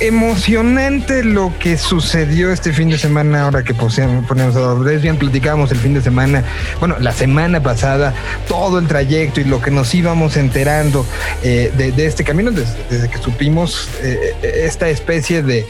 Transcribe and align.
emocionante 0.00 1.24
lo 1.24 1.52
que 1.58 1.78
sucedió 1.78 2.52
este 2.52 2.72
fin 2.72 2.90
de 2.90 2.98
semana, 2.98 3.42
ahora 3.42 3.62
que 3.62 3.74
ponemos 3.74 4.56
a 4.56 4.74
bien 4.74 5.16
platicábamos 5.16 5.70
el 5.72 5.78
fin 5.78 5.94
de 5.94 6.00
semana, 6.00 6.44
bueno, 6.78 6.96
la 7.00 7.12
semana 7.12 7.62
pasada, 7.62 8.14
todo 8.48 8.78
el 8.78 8.86
trayecto 8.86 9.40
y 9.40 9.44
lo 9.44 9.60
que 9.60 9.70
nos 9.70 9.94
íbamos 9.94 10.36
enterando 10.36 11.06
eh, 11.42 11.72
de, 11.76 12.06
este 12.06 12.24
camino 12.24 12.50
desde, 12.50 13.08
que 13.08 13.18
supimos 13.18 13.88
eh, 14.02 14.34
esta 14.42 14.88
especie 14.88 15.42
de 15.42 15.66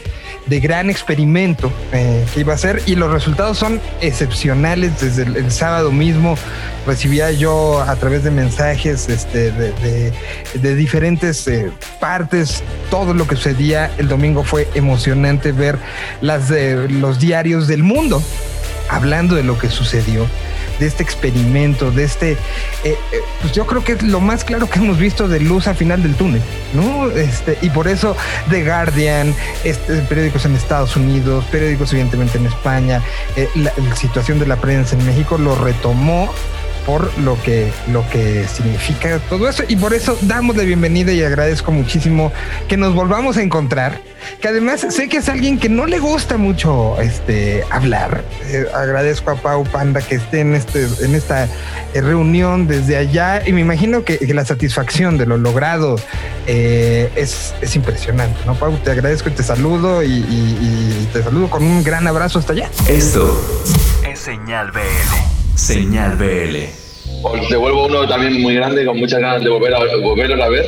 de 0.47 0.59
gran 0.59 0.89
experimento 0.89 1.71
eh, 1.91 2.25
que 2.33 2.41
iba 2.41 2.53
a 2.53 2.57
ser 2.57 2.81
y 2.85 2.95
los 2.95 3.11
resultados 3.11 3.57
son 3.57 3.79
excepcionales. 4.01 5.01
Desde 5.01 5.23
el, 5.23 5.51
sábado 5.51 5.91
mismo 5.91 6.37
recibía 6.85 7.31
yo 7.31 7.81
a 7.81 7.95
través 7.95 8.23
de 8.23 8.31
mensajes 8.31 9.09
este, 9.09 9.51
de, 9.51 10.75
diferentes 10.75 11.47
eh, 11.47 11.71
partes 11.99 12.63
todo 12.89 13.13
lo 13.13 13.27
que 13.27 13.35
sucedía. 13.35 13.91
El 13.97 14.07
domingo 14.07 14.43
fue 14.43 14.67
emocionante 14.75 15.51
ver 15.51 15.77
las, 16.21 16.51
los 16.89 17.19
diarios 17.19 17.67
del 17.67 17.83
mundo 17.83 18.21
hablando 18.89 19.35
de 19.35 19.43
lo 19.43 19.57
que 19.57 19.69
sucedió 19.69 20.27
de 20.79 20.87
este 20.87 21.03
experimento, 21.03 21.91
de 21.91 22.03
este, 22.03 22.31
eh, 22.31 22.37
eh, 22.83 22.95
pues 23.41 23.53
yo 23.53 23.65
creo 23.65 23.83
que 23.83 23.93
es 23.93 24.03
lo 24.03 24.19
más 24.19 24.43
claro 24.43 24.69
que 24.69 24.79
hemos 24.79 24.97
visto 24.97 25.27
de 25.27 25.39
luz 25.39 25.67
al 25.67 25.75
final 25.75 26.03
del 26.03 26.15
túnel, 26.15 26.41
¿no? 26.73 27.09
Este, 27.11 27.57
y 27.61 27.69
por 27.69 27.87
eso 27.87 28.15
The 28.49 28.63
Guardian, 28.63 29.33
este, 29.63 29.97
periódicos 30.03 30.45
en 30.45 30.55
Estados 30.55 30.95
Unidos, 30.95 31.45
periódicos 31.51 31.91
evidentemente 31.93 32.37
en 32.37 32.47
España, 32.47 33.01
eh, 33.35 33.49
la, 33.55 33.73
la 33.77 33.95
situación 33.95 34.39
de 34.39 34.47
la 34.47 34.57
prensa 34.57 34.95
en 34.95 35.05
México 35.05 35.37
lo 35.37 35.55
retomó 35.55 36.33
por 36.87 37.15
lo 37.19 37.39
que, 37.43 37.69
lo 37.91 38.09
que 38.09 38.47
significa 38.47 39.19
todo 39.29 39.49
eso. 39.49 39.63
Y 39.67 39.75
por 39.75 39.93
eso 39.93 40.17
damos 40.21 40.55
la 40.55 40.63
bienvenida 40.63 41.11
y 41.11 41.21
agradezco 41.21 41.73
muchísimo 41.73 42.31
que 42.69 42.77
nos 42.77 42.95
volvamos 42.95 43.35
a 43.35 43.41
encontrar. 43.41 43.99
Que 44.41 44.47
además 44.47 44.85
sé 44.89 45.09
que 45.09 45.17
es 45.17 45.29
alguien 45.29 45.59
que 45.59 45.67
no 45.67 45.85
le 45.85 45.99
gusta 45.99 46.37
mucho 46.37 46.99
este, 47.01 47.63
hablar. 47.69 48.23
Eh, 48.45 48.65
agradezco 48.73 49.31
a 49.31 49.35
Pau 49.35 49.65
Panda 49.65 50.01
que 50.01 50.15
esté 50.15 50.39
en, 50.39 50.55
este, 50.55 50.87
en 51.01 51.13
esta 51.13 51.45
eh, 51.93 52.01
reunión 52.01 52.67
desde 52.67 52.95
allá 52.95 53.45
y 53.45 53.51
me 53.51 53.61
imagino 53.61 54.03
que, 54.05 54.17
la 54.33 54.45
satisfacción 54.45 55.17
de 55.17 55.25
lo 55.25 55.37
logrado 55.37 55.97
eh, 56.45 57.11
es, 57.15 57.53
es, 57.61 57.75
impresionante. 57.75 58.37
¿no, 58.45 58.55
Pau? 58.55 58.77
Te 58.77 58.91
agradezco 58.91 59.29
y 59.29 59.33
te 59.33 59.43
saludo 59.43 60.03
y, 60.03 60.09
y 60.09 61.09
te 61.11 61.21
saludo 61.21 61.49
con 61.49 61.63
un 61.63 61.83
gran 61.83 62.07
abrazo 62.07 62.39
hasta 62.39 62.53
allá. 62.53 62.69
Esto 62.87 63.37
es 64.09 64.19
Señal 64.19 64.71
BL. 64.71 65.36
Señal 65.57 66.15
BL. 66.17 66.55
Os 67.23 67.49
devuelvo 67.49 67.87
uno 67.87 68.07
también 68.07 68.39
muy 68.41 68.53
grande, 68.53 68.85
con 68.85 68.99
muchas 68.99 69.19
ganas 69.19 69.43
de 69.43 69.49
volver 69.49 69.73
a, 69.73 69.79
volverlo 70.03 70.43
a 70.43 70.49
ver. 70.49 70.65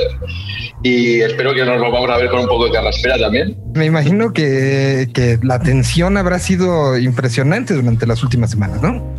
Y 0.82 1.22
espero 1.22 1.54
que 1.54 1.64
nos 1.64 1.80
volvamos 1.80 2.10
a 2.10 2.18
ver 2.18 2.30
con 2.30 2.40
un 2.40 2.48
poco 2.48 2.66
de 2.66 2.72
carraspera 2.72 3.20
también. 3.20 3.56
Me 3.76 3.86
imagino 3.86 4.34
que, 4.34 5.08
que 5.14 5.38
la 5.44 5.60
tensión 5.60 6.18
habrá 6.18 6.40
sido 6.40 6.98
impresionante 6.98 7.76
durante 7.76 8.08
las 8.08 8.24
últimas 8.24 8.50
semanas, 8.50 8.82
¿no? 8.82 9.14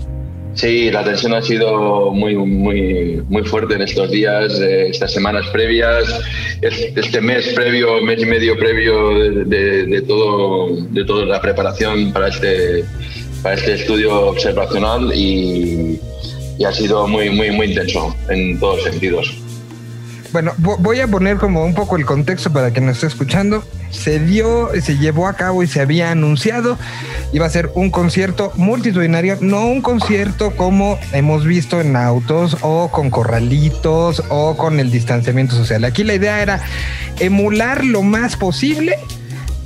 Sí, 0.54 0.90
la 0.90 1.04
tensión 1.04 1.34
ha 1.34 1.42
sido 1.42 2.10
muy, 2.10 2.34
muy, 2.34 3.22
muy 3.28 3.44
fuerte 3.44 3.74
en 3.74 3.82
estos 3.82 4.10
días, 4.10 4.58
eh, 4.60 4.88
estas 4.88 5.12
semanas 5.12 5.46
previas, 5.52 6.04
este 6.60 7.20
mes 7.20 7.46
previo, 7.54 8.02
mes 8.02 8.20
y 8.20 8.26
medio 8.26 8.58
previo 8.58 9.14
de, 9.46 9.86
de, 9.86 10.02
todo, 10.02 10.76
de 10.76 11.04
toda 11.04 11.26
la 11.26 11.40
preparación 11.40 12.12
para 12.12 12.28
este, 12.28 12.84
para 13.42 13.54
este 13.54 13.74
estudio 13.74 14.28
observacional 14.28 15.12
y, 15.14 16.00
ha 16.66 16.72
sido 16.72 17.08
muy, 17.08 17.30
muy, 17.30 17.50
muy 17.50 17.68
intenso 17.68 18.14
en 18.28 18.60
todos 18.60 18.82
sentidos. 18.82 19.34
Bueno, 20.30 20.52
voy 20.58 21.00
a 21.00 21.08
poner 21.08 21.38
como 21.38 21.64
un 21.64 21.74
poco 21.74 21.96
el 21.96 22.04
contexto 22.04 22.52
para 22.52 22.70
que 22.70 22.80
nos 22.80 22.96
esté 22.96 23.06
escuchando. 23.06 23.64
Se 23.90 24.20
dio, 24.20 24.68
se 24.80 24.98
llevó 24.98 25.26
a 25.26 25.32
cabo 25.32 25.62
y 25.62 25.66
se 25.66 25.80
había 25.80 26.10
anunciado. 26.10 26.78
Iba 27.32 27.46
a 27.46 27.50
ser 27.50 27.70
un 27.74 27.90
concierto 27.90 28.52
multitudinario, 28.56 29.38
no 29.40 29.66
un 29.66 29.80
concierto 29.80 30.54
como 30.54 30.98
hemos 31.12 31.46
visto 31.46 31.80
en 31.80 31.96
autos 31.96 32.58
o 32.60 32.90
con 32.92 33.10
corralitos 33.10 34.22
o 34.28 34.56
con 34.56 34.78
el 34.78 34.92
distanciamiento 34.92 35.56
social. 35.56 35.82
Aquí 35.84 36.04
la 36.04 36.14
idea 36.14 36.42
era 36.42 36.60
emular 37.18 37.84
lo 37.84 38.02
más 38.02 38.36
posible 38.36 38.98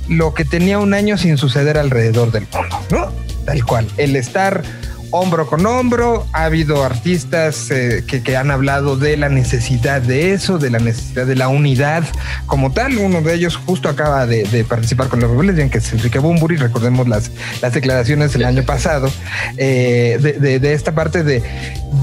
lo 0.07 0.33
que 0.33 0.45
tenía 0.45 0.79
un 0.79 0.93
año 0.93 1.17
sin 1.17 1.37
suceder 1.37 1.77
alrededor 1.77 2.31
del 2.31 2.47
mundo, 2.51 2.79
¿no? 2.89 3.34
Tal 3.45 3.63
cual. 3.63 3.87
El 3.97 4.15
estar 4.15 4.63
hombro 5.11 5.47
con 5.47 5.65
hombro. 5.65 6.27
Ha 6.33 6.45
habido 6.45 6.83
artistas 6.83 7.71
eh, 7.71 8.03
que, 8.05 8.35
han 8.35 8.51
hablado 8.51 8.97
de 8.97 9.17
la 9.17 9.29
necesidad 9.29 10.01
de 10.01 10.33
eso, 10.33 10.57
de 10.57 10.69
la 10.69 10.79
necesidad 10.79 11.25
de 11.25 11.35
la 11.35 11.47
unidad 11.47 12.03
como 12.45 12.71
tal. 12.71 12.97
Uno 12.97 13.21
de 13.21 13.33
ellos 13.33 13.55
justo 13.55 13.89
acaba 13.89 14.25
de, 14.25 14.65
participar 14.67 15.07
con 15.07 15.19
los 15.19 15.29
rebeldes, 15.29 15.71
que 15.71 15.77
es 15.77 15.93
Enrique 15.93 16.19
Bumburi. 16.19 16.57
Recordemos 16.57 17.07
las, 17.07 17.31
las 17.61 17.73
declaraciones 17.73 18.33
del 18.33 18.45
año 18.45 18.63
pasado 18.63 19.11
eh, 19.57 20.17
de, 20.19 20.73
esta 20.73 20.93
parte 20.93 21.23
de 21.23 21.43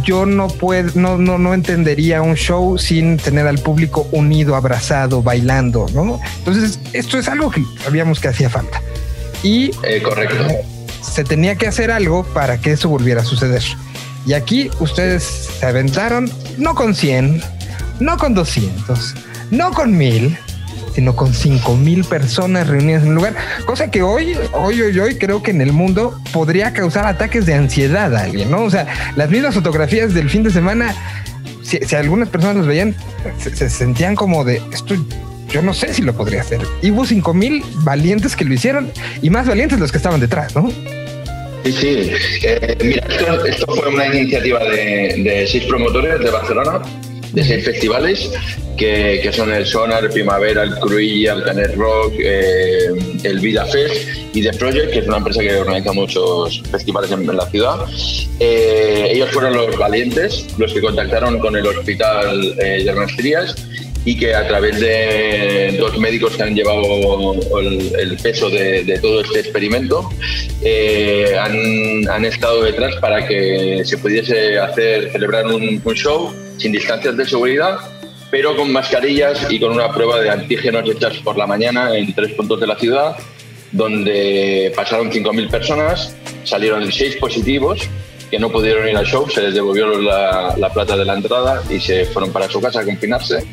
yo 0.04 0.24
no 0.24 0.48
puedo, 0.48 0.90
no, 0.94 1.18
no, 1.18 1.38
no 1.38 1.54
entendería 1.54 2.22
un 2.22 2.34
show 2.34 2.78
sin 2.78 3.18
tener 3.18 3.46
al 3.46 3.58
público 3.58 4.08
unido, 4.12 4.56
abrazado, 4.56 5.22
bailando, 5.22 5.86
¿no? 5.94 6.18
Entonces, 6.38 6.78
esto 6.92 7.18
es 7.18 7.28
algo 7.28 7.50
que 7.50 7.62
sabíamos 7.82 8.20
que 8.20 8.28
hacía 8.28 8.48
falta. 8.48 8.80
Y 9.42 9.70
eh, 9.82 10.00
correcto 10.02 10.46
se 11.02 11.24
tenía 11.24 11.56
que 11.56 11.66
hacer 11.66 11.90
algo 11.90 12.24
para 12.24 12.60
que 12.60 12.72
eso 12.72 12.88
volviera 12.88 13.20
a 13.20 13.24
suceder. 13.24 13.62
Y 14.24 14.34
aquí 14.34 14.70
ustedes 14.80 15.50
se 15.58 15.66
aventaron 15.66 16.30
no 16.58 16.74
con 16.74 16.94
100, 16.94 17.42
no 18.00 18.16
con 18.16 18.34
200, 18.34 19.14
no 19.50 19.72
con 19.72 19.96
1000, 19.96 20.38
sino 20.94 21.16
con 21.16 21.34
5000 21.34 22.04
personas 22.04 22.68
reunidas 22.68 23.02
en 23.02 23.10
un 23.10 23.14
lugar, 23.16 23.34
cosa 23.66 23.90
que 23.90 24.02
hoy, 24.02 24.36
hoy, 24.52 24.80
hoy, 24.80 24.98
hoy 24.98 25.16
creo 25.16 25.42
que 25.42 25.50
en 25.50 25.60
el 25.60 25.72
mundo 25.72 26.20
podría 26.32 26.72
causar 26.72 27.06
ataques 27.06 27.46
de 27.46 27.54
ansiedad 27.54 28.14
a 28.14 28.22
alguien, 28.24 28.50
¿no? 28.50 28.62
O 28.62 28.70
sea, 28.70 28.86
las 29.16 29.30
mismas 29.30 29.54
fotografías 29.54 30.14
del 30.14 30.28
fin 30.30 30.42
de 30.42 30.50
semana, 30.50 30.94
si, 31.62 31.78
algunas 31.94 32.28
personas 32.28 32.56
los 32.56 32.66
veían, 32.66 32.94
se, 33.38 33.56
se 33.56 33.70
sentían 33.70 34.14
como 34.14 34.44
de 34.44 34.62
esto 34.72 34.94
yo 35.52 35.62
no 35.62 35.74
sé 35.74 35.92
si 35.92 36.02
lo 36.02 36.14
podría 36.14 36.40
hacer. 36.40 36.60
Y 36.80 36.90
hubo 36.90 37.04
5000 37.04 37.62
valientes 37.84 38.34
que 38.34 38.44
lo 38.44 38.54
hicieron 38.54 38.90
y 39.20 39.30
más 39.30 39.46
valientes 39.46 39.78
los 39.78 39.92
que 39.92 39.98
estaban 39.98 40.18
detrás, 40.18 40.54
¿no? 40.54 40.72
Sí, 41.64 41.72
sí. 41.72 42.10
Eh, 42.42 42.76
mira, 42.82 43.06
esto, 43.46 43.66
fue 43.66 43.88
una 43.88 44.06
iniciativa 44.06 44.58
de, 44.64 45.46
seis 45.48 45.64
promotores 45.64 46.18
de 46.18 46.30
Barcelona, 46.30 46.82
de 47.32 47.44
seis 47.44 47.64
festivales, 47.64 48.32
que, 48.76 49.30
son 49.32 49.52
el 49.52 49.64
Sonar, 49.64 50.04
el 50.04 50.10
Primavera, 50.10 50.64
el 50.64 50.74
Cruilla, 50.80 51.34
el 51.34 51.44
Canet 51.44 51.76
Rock, 51.76 52.14
eh, 52.18 52.88
el 53.22 53.38
Vida 53.38 53.64
Fest 53.66 54.08
y 54.34 54.42
The 54.42 54.54
Project, 54.54 54.90
que 54.90 54.98
es 55.00 55.06
una 55.06 55.18
empresa 55.18 55.40
que 55.40 55.54
organiza 55.54 55.92
muchos 55.92 56.62
festivales 56.70 57.12
en, 57.12 57.26
la 57.26 57.46
ciudad. 57.46 57.86
Eh, 58.40 59.10
ellos 59.12 59.30
fueron 59.30 59.54
los 59.54 59.76
valientes, 59.78 60.46
los 60.58 60.72
que 60.72 60.80
contactaron 60.80 61.38
con 61.38 61.54
el 61.54 61.64
Hospital 61.64 62.56
de 62.56 62.84
Hermanas 62.84 63.12
y 64.04 64.16
que 64.16 64.34
a 64.34 64.46
través 64.48 64.80
de 64.80 65.76
dos 65.78 65.96
médicos 65.98 66.36
que 66.36 66.42
han 66.42 66.54
llevado 66.54 67.34
el, 67.60 68.16
peso 68.22 68.50
de, 68.50 68.98
todo 69.00 69.20
este 69.22 69.40
experimento 69.40 70.08
eh, 70.62 71.36
han, 71.38 72.24
estado 72.24 72.62
detrás 72.62 72.96
para 72.96 73.26
que 73.26 73.82
se 73.84 73.98
pudiese 73.98 74.58
hacer 74.58 75.10
celebrar 75.12 75.46
un, 75.46 75.82
show 75.94 76.32
sin 76.56 76.72
distancias 76.72 77.16
de 77.16 77.26
seguridad 77.26 77.76
pero 78.30 78.56
con 78.56 78.72
mascarillas 78.72 79.46
y 79.50 79.60
con 79.60 79.72
una 79.72 79.92
prueba 79.92 80.20
de 80.20 80.30
antígenos 80.30 80.88
hechas 80.88 81.18
por 81.18 81.36
la 81.36 81.46
mañana 81.46 81.96
en 81.96 82.12
tres 82.14 82.32
puntos 82.32 82.60
de 82.60 82.66
la 82.66 82.76
ciudad 82.76 83.16
donde 83.72 84.72
pasaron 84.76 85.10
5.000 85.10 85.50
personas, 85.50 86.14
salieron 86.44 86.92
seis 86.92 87.16
positivos 87.16 87.88
que 88.32 88.38
no 88.38 88.50
pudieron 88.50 88.88
ir 88.88 88.96
al 88.96 89.04
show, 89.04 89.28
se 89.28 89.42
les 89.42 89.52
devolvió 89.52 89.88
la, 90.00 90.54
la 90.56 90.72
plata 90.72 90.96
de 90.96 91.04
la 91.04 91.12
entrada 91.12 91.62
y 91.68 91.78
se 91.78 92.06
fueron 92.06 92.32
para 92.32 92.48
su 92.48 92.62
casa 92.62 92.80
a 92.80 92.84
confinarse. 92.84 93.44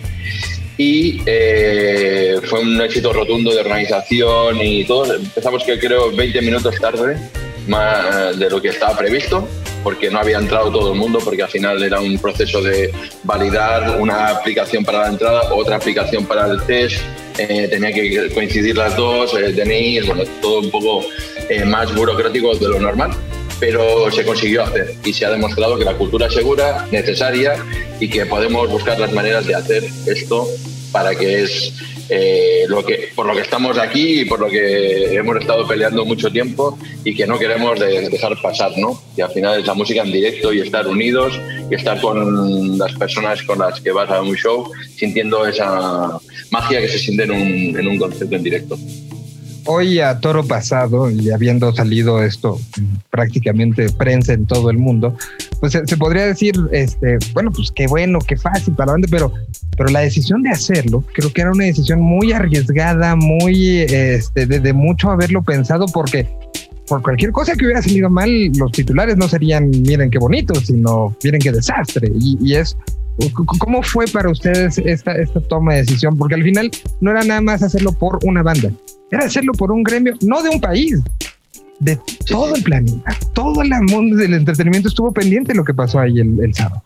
Y 0.77 1.21
eh, 1.25 2.37
fue 2.45 2.61
un 2.61 2.79
éxito 2.79 3.11
rotundo 3.11 3.51
de 3.51 3.59
organización 3.59 4.55
y 4.61 4.85
todo. 4.85 5.15
Empezamos 5.15 5.65
que 5.65 5.77
creo 5.77 6.15
20 6.15 6.41
minutos 6.41 6.79
tarde 6.79 7.17
más 7.67 8.39
de 8.39 8.49
lo 8.49 8.61
que 8.61 8.69
estaba 8.69 8.97
previsto 8.97 9.45
porque 9.83 10.09
no 10.09 10.19
había 10.19 10.37
entrado 10.37 10.71
todo 10.71 10.93
el 10.93 10.97
mundo, 10.97 11.19
porque 11.23 11.43
al 11.43 11.49
final 11.49 11.83
era 11.83 11.99
un 11.99 12.17
proceso 12.17 12.61
de 12.61 12.93
validar 13.23 13.99
una 13.99 14.29
aplicación 14.29 14.85
para 14.85 15.01
la 15.01 15.07
entrada, 15.09 15.53
otra 15.53 15.75
aplicación 15.75 16.25
para 16.25 16.47
el 16.47 16.61
test, 16.63 17.01
eh, 17.37 17.67
tenía 17.69 17.91
que 17.93 18.29
coincidir 18.33 18.77
las 18.77 18.95
dos, 18.95 19.33
DNI, 19.33 20.01
bueno, 20.01 20.23
todo 20.41 20.59
un 20.59 20.71
poco 20.71 21.05
eh, 21.49 21.63
más 21.63 21.93
burocrático 21.93 22.55
de 22.55 22.67
lo 22.67 22.79
normal 22.79 23.11
pero 23.59 24.09
se 24.11 24.23
consiguió 24.23 24.63
hacer 24.63 24.95
y 25.03 25.13
se 25.13 25.25
ha 25.25 25.29
demostrado 25.29 25.77
que 25.77 25.85
la 25.85 25.95
cultura 25.95 26.27
es 26.27 26.33
segura, 26.33 26.87
necesaria 26.91 27.55
y 27.99 28.09
que 28.09 28.25
podemos 28.25 28.69
buscar 28.69 28.99
las 28.99 29.11
maneras 29.11 29.45
de 29.45 29.55
hacer 29.55 29.83
esto 30.05 30.47
para 30.91 31.13
que 31.15 31.43
es 31.43 31.73
eh, 32.11 32.65
lo 32.67 32.83
que, 32.83 33.09
por 33.15 33.27
lo 33.27 33.35
que 33.35 33.41
estamos 33.41 33.77
aquí 33.77 34.21
y 34.21 34.25
por 34.25 34.39
lo 34.39 34.47
que 34.47 35.13
hemos 35.13 35.37
estado 35.37 35.67
peleando 35.67 36.05
mucho 36.05 36.31
tiempo 36.31 36.77
y 37.03 37.15
que 37.15 37.27
no 37.27 37.37
queremos 37.37 37.79
dejar 37.79 38.35
pasar, 38.41 38.71
¿no? 38.77 38.99
Y 39.15 39.21
al 39.21 39.31
final 39.31 39.59
es 39.59 39.67
la 39.67 39.75
música 39.75 40.01
en 40.01 40.11
directo 40.11 40.51
y 40.51 40.61
estar 40.61 40.87
unidos 40.87 41.39
y 41.69 41.75
estar 41.75 42.01
con 42.01 42.77
las 42.79 42.93
personas 42.93 43.43
con 43.43 43.59
las 43.59 43.79
que 43.79 43.91
vas 43.91 44.09
a 44.09 44.21
un 44.21 44.35
show 44.35 44.71
sintiendo 44.95 45.45
esa 45.45 46.19
magia 46.49 46.81
que 46.81 46.87
se 46.87 46.97
siente 46.97 47.23
en 47.23 47.31
un, 47.31 47.79
en 47.79 47.87
un 47.87 47.97
concierto 47.99 48.35
en 48.35 48.43
directo. 48.43 48.77
Hoy 49.71 49.99
a 49.99 50.19
toro 50.19 50.43
pasado 50.47 51.11
y 51.11 51.29
habiendo 51.29 51.71
salido 51.71 52.23
esto 52.23 52.59
prácticamente 53.11 53.91
prensa 53.91 54.33
en 54.33 54.47
todo 54.47 54.71
el 54.71 54.79
mundo, 54.79 55.15
pues 55.59 55.73
se, 55.73 55.97
podría 55.97 56.25
decir, 56.25 56.55
este, 56.71 57.19
bueno, 57.33 57.51
pues 57.51 57.71
qué 57.71 57.85
bueno, 57.85 58.17
qué 58.27 58.35
fácil 58.35 58.73
para 58.73 58.93
dónde, 58.93 59.07
pero, 59.07 59.31
pero 59.77 59.89
la 59.89 59.99
decisión 59.99 60.41
de 60.41 60.49
hacerlo 60.49 61.03
creo 61.13 61.31
que 61.31 61.41
era 61.41 61.51
una 61.51 61.65
decisión 61.65 62.01
muy 62.01 62.31
arriesgada, 62.31 63.15
muy 63.15 63.81
este, 63.81 64.47
de, 64.47 64.73
mucho 64.73 65.11
haberlo 65.11 65.43
pensado 65.43 65.85
porque 65.93 66.27
por 66.87 67.03
cualquier 67.03 67.31
cosa 67.31 67.53
que 67.53 67.65
hubiera 67.65 67.83
salido 67.83 68.09
mal, 68.09 68.29
los 68.57 68.71
titulares 68.71 69.17
no 69.17 69.27
serían 69.27 69.69
miren 69.69 70.09
qué 70.09 70.17
bonito, 70.17 70.55
sino 70.55 71.15
miren 71.23 71.41
qué 71.41 71.51
desastre. 71.51 72.11
Y, 72.19 72.55
es 72.55 72.75
¿Cómo 73.59 73.83
fue 73.83 74.05
para 74.07 74.29
ustedes 74.29 74.77
esta, 74.77 75.11
esta 75.11 75.41
toma 75.41 75.73
de 75.73 75.81
decisión? 75.81 76.17
Porque 76.17 76.35
al 76.35 76.43
final 76.43 76.71
no 77.01 77.11
era 77.11 77.21
nada 77.23 77.41
más 77.41 77.61
hacerlo 77.61 77.91
por 77.91 78.17
una 78.23 78.41
banda, 78.41 78.71
era 79.11 79.25
hacerlo 79.25 79.53
por 79.53 79.71
un 79.71 79.83
gremio, 79.83 80.13
no 80.21 80.41
de 80.41 80.49
un 80.49 80.61
país, 80.61 80.95
de 81.79 81.97
todo 82.27 82.55
el 82.55 82.63
planeta. 82.63 83.17
Todo 83.33 83.61
el 83.61 83.69
mundo 83.89 84.17
del 84.17 84.33
entretenimiento 84.33 84.89
estuvo 84.89 85.11
pendiente 85.11 85.53
de 85.53 85.57
lo 85.57 85.63
que 85.63 85.73
pasó 85.73 85.99
ahí 85.99 86.19
el, 86.19 86.53
sábado. 86.53 86.83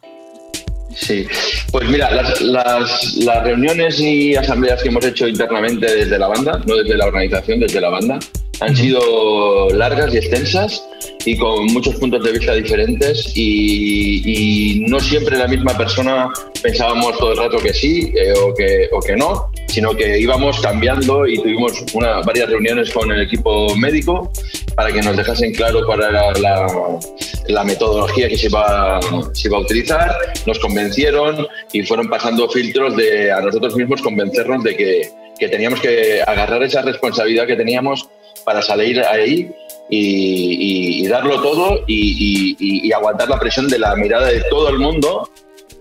Sí, 0.96 1.26
pues 1.72 1.90
mira, 1.90 2.12
las, 2.12 2.42
las, 2.42 3.16
las, 3.16 3.44
reuniones 3.44 4.00
y 4.00 4.36
asambleas 4.36 4.84
que 4.84 4.90
hemos 4.90 5.04
hecho 5.04 5.28
internamente 5.28 5.92
desde 5.92 6.20
la 6.20 6.28
banda, 6.28 6.62
no 6.68 6.76
desde 6.76 6.96
la 6.96 7.08
organización, 7.08 7.60
desde 7.60 7.82
la 7.82 7.90
banda, 7.90 8.20
han 8.64 8.76
sido 8.78 9.70
largas 9.72 10.14
y 10.14 10.18
extensas 10.18 10.88
y 11.26 11.38
con 11.38 11.66
muchos 11.68 11.96
puntos 11.96 12.24
de 12.24 12.32
vista 12.32 12.54
diferentes 12.54 13.36
y, 13.36 14.84
no 14.88 15.00
siempre 15.00 15.38
la 15.38 15.48
misma 15.48 15.76
persona 15.78 16.30
pensábamos 16.62 17.18
todo 17.18 17.32
el 17.32 17.38
rato 17.38 17.58
que 17.58 17.74
sí 17.74 18.14
eh, 18.16 18.34
o, 18.34 18.54
que, 18.54 18.90
o 18.92 19.00
que 19.00 19.16
no, 19.16 19.50
sino 19.68 19.96
que 19.96 20.20
íbamos 20.20 20.60
cambiando 20.62 21.26
y 21.28 21.38
tuvimos 21.40 21.84
una, 21.94 22.22
varias 22.22 22.50
reuniones 22.50 22.92
con 22.92 23.12
el 23.12 23.22
equipo 23.22 23.76
médico 23.76 24.32
para 24.76 24.92
que 24.92 25.02
nos 25.02 25.18
dejasen 25.18 25.54
claro 25.54 25.86
cuál 25.86 26.02
era 26.02 26.32
la, 26.34 27.00
la 27.48 27.64
metodología 27.64 28.30
que 28.30 28.38
se 28.38 28.48
iba, 28.48 29.00
se 29.34 29.48
iba 29.48 29.58
a 29.58 29.62
utilizar, 29.62 30.16
nos 30.46 30.60
convencieron 30.60 31.48
y 31.72 31.84
fueron 31.84 32.08
pasando 32.08 32.48
filtros 32.50 32.96
de 32.96 33.32
a 33.32 33.42
nosotros 33.42 33.76
mismos 33.76 34.02
convencernos 34.02 34.64
de 34.64 34.76
que, 34.76 35.10
que 35.40 35.50
teníamos 35.50 35.80
que 35.80 36.22
agarrar 36.26 36.62
esa 36.64 36.82
responsabilidad 36.82 37.48
que 37.48 37.56
teníamos 37.56 38.08
para 38.46 38.62
salir 38.62 39.00
ahí 39.02 39.52
y, 39.90 41.08
darlo 41.08 41.42
todo 41.42 41.84
y, 41.88 42.92
aguantar 42.92 43.30
la 43.30 43.40
presión 43.40 43.68
de 43.68 43.80
la 43.80 43.96
mirada 43.96 44.28
de 44.28 44.42
todo 44.50 44.70
el 44.70 44.80
mundo 44.80 45.30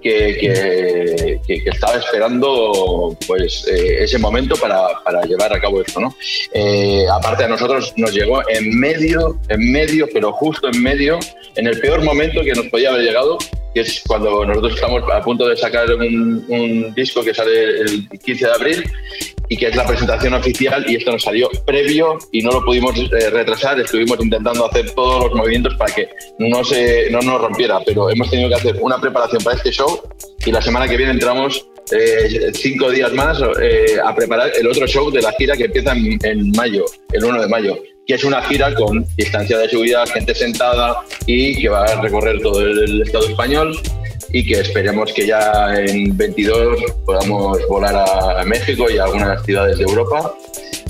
que, 0.03 1.39
estaba 1.47 1.97
esperando 1.97 3.17
pues 3.27 3.67
eh, 3.69 4.03
ese 4.03 4.19
momento 4.19 4.57
para, 4.57 5.23
llevar 5.27 5.53
a 5.53 5.61
cabo 5.61 5.81
esto. 5.81 6.01
¿no? 6.01 6.15
Eh, 6.53 7.05
aparte 7.13 7.45
a 7.45 7.49
nosotros 7.49 7.93
nos 7.97 8.13
llegó 8.13 8.43
en 8.49 8.79
medio, 8.79 9.39
en 9.49 9.73
medio, 9.73 10.09
pero 10.13 10.33
justo 10.33 10.69
en 10.69 10.83
medio, 10.83 11.19
en 11.55 11.67
el 11.67 11.79
peor 11.81 12.03
momento 12.03 12.43
que 12.43 12.53
nos 12.53 12.67
podía 12.67 12.91
haber 12.91 13.03
llegado, 13.03 13.39
que 13.75 13.81
es 13.81 14.03
cuando 14.07 14.45
nosotros 14.45 14.75
estamos 14.75 15.03
a 15.13 15.23
punto 15.23 15.47
de 15.47 15.57
sacar 15.57 15.91
un, 15.95 16.45
un 16.49 16.95
disco 16.95 17.23
que 17.23 17.33
sale 17.33 17.81
el 17.81 18.09
15 18.09 18.47
de 18.47 18.53
abril 18.53 18.93
y 19.53 19.57
que 19.59 19.67
es 19.67 19.77
la 19.77 19.87
presentación 19.87 20.33
oficial 20.33 20.83
y 20.89 20.97
esto 20.97 21.13
nos 21.13 21.23
salió 21.23 21.51
previo 21.67 22.17
y 22.33 22.41
no 22.41 22.53
lo 22.53 22.65
pudimos 22.65 22.97
eh, 22.97 23.29
retrasar, 23.29 23.79
estuvimos 23.79 24.19
intentando 24.19 24.65
hacer 24.65 24.91
todos 24.93 25.25
los 25.25 25.35
movimientos 25.35 25.75
para 25.75 25.95
que 25.95 26.09
no, 26.39 26.65
se, 26.65 27.11
no 27.11 27.21
nos 27.21 27.39
rompiera, 27.39 27.79
pero 27.85 28.09
hemos 28.09 28.31
tenido 28.31 28.49
que 28.49 28.55
hacer 28.55 28.77
una 28.81 28.99
preparación 28.99 29.45
para 29.45 29.57
este 29.57 29.71
show 29.71 30.01
y 30.47 30.51
la 30.53 30.63
semana 30.63 30.89
que 30.89 30.97
viene 30.97 31.13
entramos 31.13 31.69
eh, 31.91 32.51
cinco 32.55 32.91
días 32.91 33.13
más 33.13 33.43
eh, 33.61 33.99
a 34.03 34.15
preparar 34.15 34.53
el 34.59 34.67
otro 34.67 34.87
show 34.87 35.11
de 35.11 35.21
la 35.21 35.33
gira 35.33 35.55
que 35.55 35.65
empieza 35.65 35.93
en, 35.93 36.19
en 36.25 36.51
mayo, 36.53 36.87
el 37.13 37.23
1 37.23 37.43
de 37.43 37.49
mayo 37.49 37.79
que 38.07 38.15
es 38.15 38.25
una 38.25 38.43
gira 38.43 38.75
con 38.75 39.05
distancia 39.17 39.59
de 39.59 39.69
seguridad, 39.69 40.09
gente 40.09 40.35
sentada 40.35 40.97
y 41.27 41.61
que 41.61 41.69
va 41.69 41.85
a 41.85 42.01
recorrer 42.01 42.41
todo 42.41 42.61
el 42.61 43.03
Estado 43.03 43.29
español 43.29 43.79
y 44.31 44.45
que 44.47 44.61
esperemos 44.61 45.13
que 45.13 45.27
ya 45.27 45.75
en 45.75 46.17
22 46.17 46.79
podamos 47.05 47.59
volar 47.69 47.95
a 48.39 48.45
México 48.45 48.87
y 48.91 48.99
a 48.99 49.05
algunas 49.05 49.43
ciudades 49.45 49.79
de 49.79 49.85
Europa. 49.85 50.35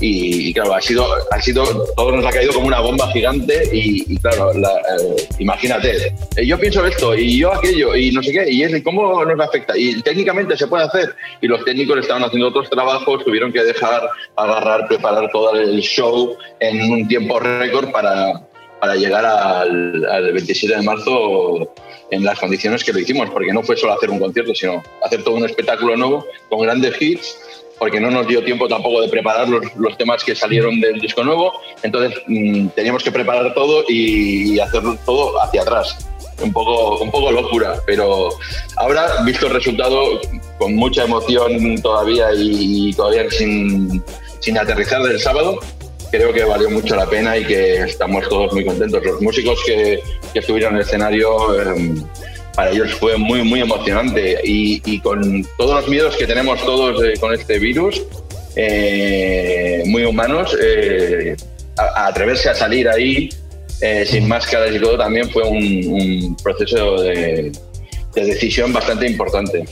Y, 0.05 0.53
claro, 0.53 0.73
ha 0.73 0.81
sido, 0.81 1.07
ha 1.31 1.41
sido, 1.41 1.63
todo 1.95 2.11
nos 2.11 2.25
ha 2.25 2.31
caído 2.31 2.51
como 2.53 2.67
una 2.67 2.81
bomba 2.81 3.09
gigante 3.13 3.69
y, 3.71 4.17
claro, 4.17 4.51
eh, 4.51 5.27
imagínate, 5.39 6.13
eh, 6.35 6.45
yo 6.45 6.59
pienso 6.59 6.85
esto 6.85 7.15
y 7.15 7.37
yo 7.39 7.53
aquello 7.53 7.95
y 7.95 8.11
no 8.11 8.21
sé 8.21 8.33
qué, 8.33 8.51
y 8.51 8.63
es 8.63 8.83
cómo 8.83 9.23
nos 9.23 9.39
afecta. 9.39 9.77
Y 9.77 10.01
técnicamente 10.01 10.57
se 10.57 10.67
puede 10.67 10.83
hacer. 10.83 11.15
Y 11.41 11.47
los 11.47 11.63
técnicos 11.63 11.99
estaban 11.99 12.23
haciendo 12.23 12.49
otros 12.49 12.69
trabajos, 12.69 13.23
tuvieron 13.23 13.53
que 13.53 13.63
dejar, 13.63 14.01
agarrar, 14.35 14.89
preparar 14.89 15.29
todo 15.31 15.55
el 15.55 15.79
show 15.79 16.35
en 16.59 16.91
un 16.91 17.07
tiempo 17.07 17.39
récord 17.39 17.91
para, 17.91 18.41
para 18.83 18.97
llegar 18.97 19.25
al, 19.25 20.05
al 20.11 20.33
27 20.33 20.75
de 20.75 20.81
marzo 20.81 21.73
en 22.11 22.21
las 22.21 22.37
condiciones 22.37 22.83
que 22.83 22.91
lo 22.91 22.99
hicimos, 22.99 23.29
porque 23.29 23.53
no 23.53 23.63
fue 23.63 23.77
solo 23.77 23.93
hacer 23.93 24.09
un 24.09 24.19
concierto, 24.19 24.53
sino 24.53 24.83
hacer 25.01 25.23
todo 25.23 25.35
un 25.35 25.45
espectáculo 25.45 25.95
nuevo 25.95 26.25
con 26.49 26.59
grandes 26.59 27.01
hits, 27.01 27.39
porque 27.79 28.01
no 28.01 28.11
nos 28.11 28.27
dio 28.27 28.43
tiempo 28.43 28.67
tampoco 28.67 28.99
de 28.99 29.07
preparar 29.07 29.47
los, 29.47 29.73
los 29.77 29.97
temas 29.97 30.21
que 30.25 30.35
salieron 30.35 30.81
del 30.81 30.99
disco 30.99 31.23
nuevo, 31.23 31.53
entonces 31.81 32.21
mm, 32.27 32.67
teníamos 32.75 33.05
que 33.05 33.11
preparar 33.13 33.53
todo 33.53 33.85
y, 33.87 34.59
hacerlo 34.59 34.97
todo 35.05 35.41
hacia 35.41 35.61
atrás. 35.61 36.05
Un 36.43 36.51
poco, 36.51 37.01
un 37.01 37.09
poco 37.09 37.31
locura, 37.31 37.75
pero 37.85 38.31
ahora, 38.75 39.21
visto 39.23 39.47
el 39.47 39.53
resultado, 39.53 40.19
con 40.57 40.75
mucha 40.75 41.05
emoción 41.05 41.81
todavía 41.81 42.27
y, 42.35 42.91
todavía 42.91 43.29
sin, 43.29 44.03
sin 44.41 44.57
aterrizar 44.57 45.01
del 45.03 45.21
sábado, 45.21 45.57
creo 46.13 46.31
que 46.31 46.43
valió 46.43 46.69
mucho 46.69 46.95
la 46.95 47.09
pena 47.09 47.35
y 47.35 47.43
que 47.43 47.77
estamos 47.77 48.29
todos 48.29 48.53
muy 48.53 48.63
contentos. 48.63 49.03
Los 49.03 49.19
músicos 49.19 49.59
que, 49.65 49.99
estuvieron 50.35 50.73
en 50.73 50.81
el 50.81 50.85
escenario, 50.85 51.59
em, 51.59 52.03
para 52.55 52.69
ellos 52.69 52.93
fue 52.93 53.17
muy, 53.17 53.41
muy 53.41 53.61
emocionante 53.61 54.39
y, 54.43 54.99
con 54.99 55.43
todos 55.57 55.81
los 55.81 55.89
miedos 55.89 56.15
que 56.15 56.27
tenemos 56.27 56.63
todos 56.63 57.01
con 57.19 57.33
este 57.33 57.57
virus, 57.57 58.03
eh, 58.55 59.81
muy 59.87 60.05
humanos, 60.05 60.55
eh, 60.61 61.35
atreverse 61.95 62.47
a 62.49 62.53
salir 62.53 62.87
ahí 62.87 63.29
eh, 63.81 64.05
sin 64.05 64.27
máscaras 64.27 64.71
y 64.71 64.79
todo 64.79 64.99
también 64.99 65.27
fue 65.31 65.41
un, 65.43 66.37
proceso 66.43 67.01
de 67.01 67.51
decisión 68.13 68.71
bastante 68.71 69.07
importante. 69.07 69.65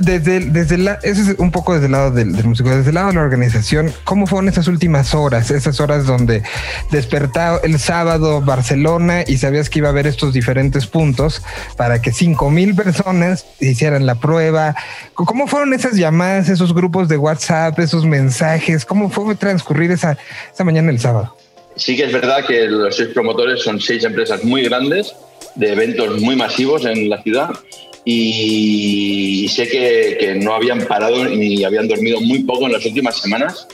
Desde, 0.00 0.40
desde 0.40 0.78
la, 0.78 0.98
un 1.38 1.52
poco 1.52 1.74
desde 1.74 1.86
el 1.86 1.92
lado 1.92 2.10
del, 2.10 2.32
músico, 2.44 2.70
desde 2.70 2.88
el 2.88 2.94
lado 2.96 3.08
de 3.08 3.14
la 3.14 3.20
organización, 3.20 3.92
¿cómo 4.02 4.26
fueron 4.26 4.48
esas 4.48 4.66
últimas 4.66 5.14
horas? 5.14 5.50
Esas 5.52 5.78
horas 5.80 6.06
donde 6.06 6.42
despertaba 6.90 7.60
el 7.62 7.78
sábado 7.78 8.40
Barcelona 8.40 9.22
y 9.26 9.36
sabías 9.36 9.70
que 9.70 9.78
iba 9.78 9.88
a 9.88 9.92
haber 9.92 10.08
estos 10.08 10.32
diferentes 10.32 10.86
puntos 10.86 11.42
para 11.76 12.02
que 12.02 12.12
cinco 12.12 12.50
mil 12.50 12.74
personas 12.74 13.46
hicieran 13.60 14.06
la 14.06 14.16
prueba. 14.16 14.74
¿Cómo 15.14 15.46
fueron 15.46 15.72
esas 15.72 15.94
llamadas, 15.94 16.48
esos 16.48 16.74
grupos 16.74 17.08
de 17.08 17.16
WhatsApp, 17.16 17.78
esos 17.78 18.04
mensajes? 18.04 18.84
¿Cómo 18.84 19.08
fue 19.08 19.36
transcurrir 19.36 19.92
esa, 19.92 20.18
esa 20.52 20.64
mañana 20.64 20.90
el 20.90 20.98
sábado? 20.98 21.36
Sí 21.76 21.96
que 21.96 22.04
es 22.04 22.12
verdad 22.12 22.44
que 22.44 22.66
los 22.66 22.96
seis 22.96 23.10
promotores 23.14 23.62
son 23.62 23.80
seis 23.80 24.02
empresas 24.02 24.42
muy 24.42 24.64
grandes, 24.64 25.14
de 25.54 25.72
eventos 25.72 26.20
muy 26.20 26.34
masivos 26.34 26.84
en 26.84 27.08
la 27.08 27.22
ciudad 27.22 27.50
y 28.08 29.48
sé 29.48 29.68
que, 29.68 30.36
no 30.36 30.54
habían 30.54 30.86
parado 30.86 31.24
ni 31.24 31.64
habían 31.64 31.88
dormido 31.88 32.20
muy 32.20 32.44
poco 32.44 32.66
en 32.66 32.72
las 32.72 32.86
últimas 32.86 33.18
semanas. 33.18 33.66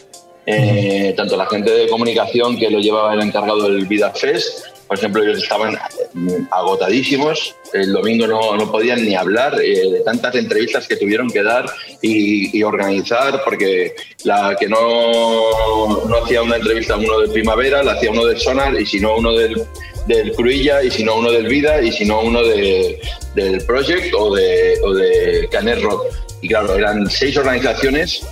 Eh, 0.46 1.12
tanto 1.16 1.36
la 1.36 1.46
gente 1.46 1.70
de 1.70 1.86
comunicación 1.86 2.56
que 2.56 2.70
lo 2.70 2.80
llevaba 2.80 3.14
el 3.14 3.20
encargado 3.20 3.68
del 3.68 3.86
Vida 3.86 4.10
Fest, 4.10 4.64
por 4.92 4.98
ejemplo, 4.98 5.22
ellos 5.22 5.42
estaban 5.42 5.78
agotadísimos. 6.50 7.56
El 7.72 7.94
domingo 7.94 8.26
no, 8.26 8.56
no 8.58 8.70
podían 8.70 9.02
ni 9.04 9.14
hablar 9.14 9.58
eh, 9.58 9.90
de 9.90 10.00
tantas 10.00 10.34
entrevistas 10.34 10.86
que 10.86 10.96
tuvieron 10.96 11.30
que 11.30 11.42
dar 11.42 11.64
y, 12.02 12.58
y, 12.58 12.62
organizar, 12.62 13.40
porque 13.42 13.94
la 14.24 14.54
que 14.60 14.68
no, 14.68 16.04
no 16.06 16.16
hacía 16.22 16.42
una 16.42 16.56
entrevista 16.56 16.96
uno 16.96 17.20
de 17.20 17.28
Primavera, 17.28 17.82
la 17.82 17.92
hacía 17.92 18.10
uno 18.10 18.26
del 18.26 18.38
Sonar 18.38 18.78
y 18.78 18.84
si 18.84 19.00
no 19.00 19.16
uno 19.16 19.32
del, 19.32 19.62
del 20.06 20.32
Cruilla 20.32 20.82
y 20.82 20.90
si 20.90 21.04
no 21.04 21.16
uno 21.16 21.30
del 21.30 21.46
Vida 21.46 21.80
y 21.80 21.92
si 21.92 22.04
no 22.04 22.20
uno 22.20 22.42
de, 22.42 23.00
del 23.34 23.64
Project 23.64 24.14
o 24.14 24.34
de, 24.34 24.78
o 24.82 25.50
Canet 25.50 25.80
Rock. 25.82 26.06
Y 26.40 26.48
claro, 26.48 26.76
eran 26.76 27.08
seis 27.08 27.36
organizaciones 27.36 28.26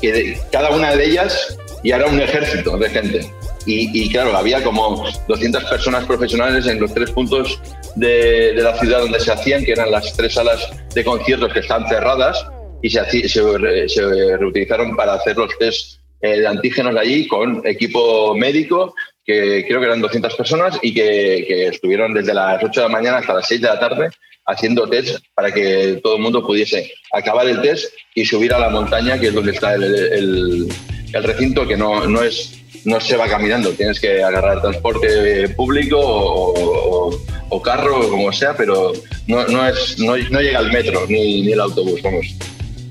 que 0.00 0.38
cada 0.52 0.70
una 0.70 0.94
de 0.94 1.06
ellas 1.06 1.58
ya 1.82 1.96
era 1.96 2.06
un 2.06 2.20
ejército 2.20 2.76
de 2.76 2.90
gente. 2.90 3.32
Y, 3.70 4.10
claro, 4.10 4.34
había 4.34 4.64
como 4.64 5.04
200 5.28 5.64
personas 5.64 6.06
profesionales 6.06 6.66
en 6.66 6.80
los 6.80 6.94
tres 6.94 7.10
puntos 7.10 7.60
de, 7.96 8.54
de, 8.54 8.62
la 8.62 8.74
ciudad 8.78 9.00
donde 9.00 9.20
se 9.20 9.30
hacían, 9.30 9.62
que 9.62 9.72
eran 9.72 9.90
las 9.90 10.16
tres 10.16 10.32
salas 10.32 10.70
de 10.94 11.04
conciertos 11.04 11.52
que 11.52 11.60
están 11.60 11.86
cerradas 11.86 12.46
y 12.80 12.88
se, 12.88 13.28
se, 13.28 13.88
se 13.88 14.36
reutilizaron 14.38 14.96
para 14.96 15.14
hacer 15.14 15.36
los 15.36 15.50
test 15.58 15.98
eh, 16.20 16.40
de 16.40 16.46
antígenos 16.46 16.96
allí 16.96 17.28
con 17.28 17.64
equipo 17.64 18.34
médico 18.34 18.94
que 19.28 19.66
creo 19.68 19.78
que 19.78 19.86
eran 19.86 20.00
200 20.00 20.34
personas 20.36 20.78
y 20.80 20.94
que, 20.94 21.66
estuvieron 21.68 22.14
desde 22.14 22.32
las 22.32 22.64
8 22.64 22.80
de 22.80 22.86
la 22.86 22.92
mañana 22.92 23.18
hasta 23.18 23.34
las 23.34 23.46
6 23.46 23.60
de 23.60 23.68
la 23.68 23.78
tarde 23.78 24.08
haciendo 24.46 24.88
test 24.88 25.18
para 25.34 25.52
que 25.52 26.00
todo 26.02 26.16
el 26.16 26.22
mundo 26.22 26.42
pudiese 26.46 26.90
acabar 27.12 27.46
el 27.46 27.60
test 27.60 27.92
y 28.14 28.24
subir 28.24 28.54
a 28.54 28.58
la 28.58 28.70
montaña, 28.70 29.20
que 29.20 29.26
es 29.26 29.34
donde 29.34 29.52
está 29.52 29.74
el, 29.74 30.66
recinto 31.12 31.68
que 31.68 31.76
no, 31.76 32.06
no 32.06 32.22
es 32.22 32.54
no 32.86 32.98
se 33.00 33.18
va 33.18 33.28
caminando, 33.28 33.70
tienes 33.72 34.00
que 34.00 34.22
agarrar 34.22 34.62
transporte 34.62 35.50
público 35.50 35.98
o, 36.00 37.62
carro 37.62 38.06
o 38.06 38.08
como 38.08 38.32
sea, 38.32 38.56
pero 38.56 38.94
no, 39.26 39.46
no, 39.48 39.68
es, 39.68 39.98
no, 39.98 40.16
llega 40.16 40.60
el 40.60 40.72
metro 40.72 41.04
ni, 41.06 41.42
ni, 41.42 41.52
el 41.52 41.60
autobús, 41.60 42.00
vamos. 42.00 42.34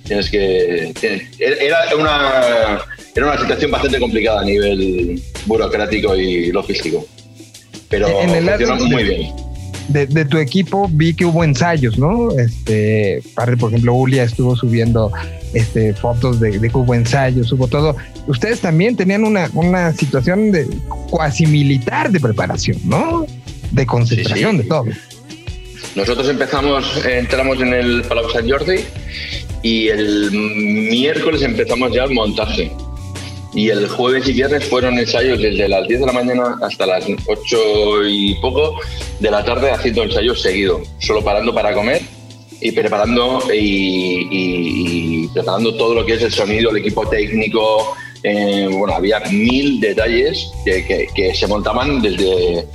Tienes 0.03 0.29
que. 0.29 0.93
era, 1.39 1.95
una, 1.97 2.85
era 3.17 3.27
una 3.27 3.39
situación 3.39 3.71
bastante 3.71 3.99
complicada 3.99 4.41
a 4.41 4.45
nivel 4.45 5.21
burocrático 5.45 6.15
y 6.15 6.51
logístico. 6.51 7.05
Pero 7.89 8.07
en 8.21 8.29
el 8.29 8.45
funcionó 8.45 8.85
muy 8.85 9.03
bien 9.03 9.47
de, 9.87 10.25
tu 10.25 10.37
equipo 10.37 10.89
vi 10.91 11.13
que 11.13 11.25
hubo 11.25 11.43
ensayos, 11.43 11.97
¿no? 11.97 12.31
Este, 12.37 13.21
por 13.35 13.69
ejemplo, 13.69 13.93
Ulia 13.93 14.23
estuvo 14.23 14.55
subiendo 14.55 15.11
este, 15.53 15.93
fotos 15.93 16.39
de, 16.39 16.59
de 16.59 16.69
que 16.69 16.77
hubo 16.77 16.93
ensayos, 16.93 17.51
hubo 17.51 17.67
todo. 17.67 17.95
Ustedes 18.27 18.59
también 18.59 18.95
tenían 18.95 19.23
una, 19.23 19.49
una 19.53 19.93
situación 19.93 20.51
de 20.51 20.67
cuasi 21.09 21.45
militar 21.45 22.11
de 22.11 22.19
preparación, 22.19 22.77
¿no? 22.85 23.25
De 23.71 23.85
concentración, 23.85 24.57
de 24.57 24.63
todo. 24.65 24.85
Nosotros 25.95 26.27
empezamos, 26.29 27.05
entramos 27.05 27.59
en 27.61 27.73
el 27.73 28.03
Palau 28.03 28.29
San 28.29 28.49
Jordi 28.49 28.81
y 29.63 29.87
el 29.87 30.31
miércoles 30.31 31.41
empezamos 31.41 31.93
ya 31.93 32.03
el 32.03 32.11
montaje 32.11 32.71
y 33.53 33.69
el 33.69 33.87
jueves 33.87 34.27
y 34.27 34.33
viernes 34.33 34.65
fueron 34.65 34.97
ensayos 34.97 35.41
desde 35.41 35.67
las 35.67 35.87
10 35.87 36.01
de 36.01 36.05
la 36.05 36.11
mañana 36.11 36.57
hasta 36.61 36.85
las 36.85 37.05
8 37.25 37.57
y 38.07 38.35
poco 38.35 38.79
de 39.19 39.31
la 39.31 39.43
tarde 39.43 39.71
haciendo 39.71 40.03
ensayos 40.03 40.41
seguidos, 40.41 40.81
solo 40.99 41.23
parando 41.23 41.53
para 41.53 41.73
comer 41.73 42.01
y 42.59 42.71
preparando 42.71 43.41
y, 43.53 45.27
preparando 45.29 45.75
todo 45.75 45.95
lo 45.95 46.05
que 46.05 46.13
es 46.13 46.21
el 46.23 46.31
sonido, 46.31 46.71
el 46.71 46.77
equipo 46.77 47.07
técnico. 47.07 47.95
Eh, 48.23 48.67
bueno, 48.71 48.95
había 48.95 49.19
mil 49.31 49.79
detalles 49.79 50.51
que, 50.65 51.07
que, 51.15 51.35
se 51.35 51.47
montaban 51.47 52.01
desde 52.01 52.65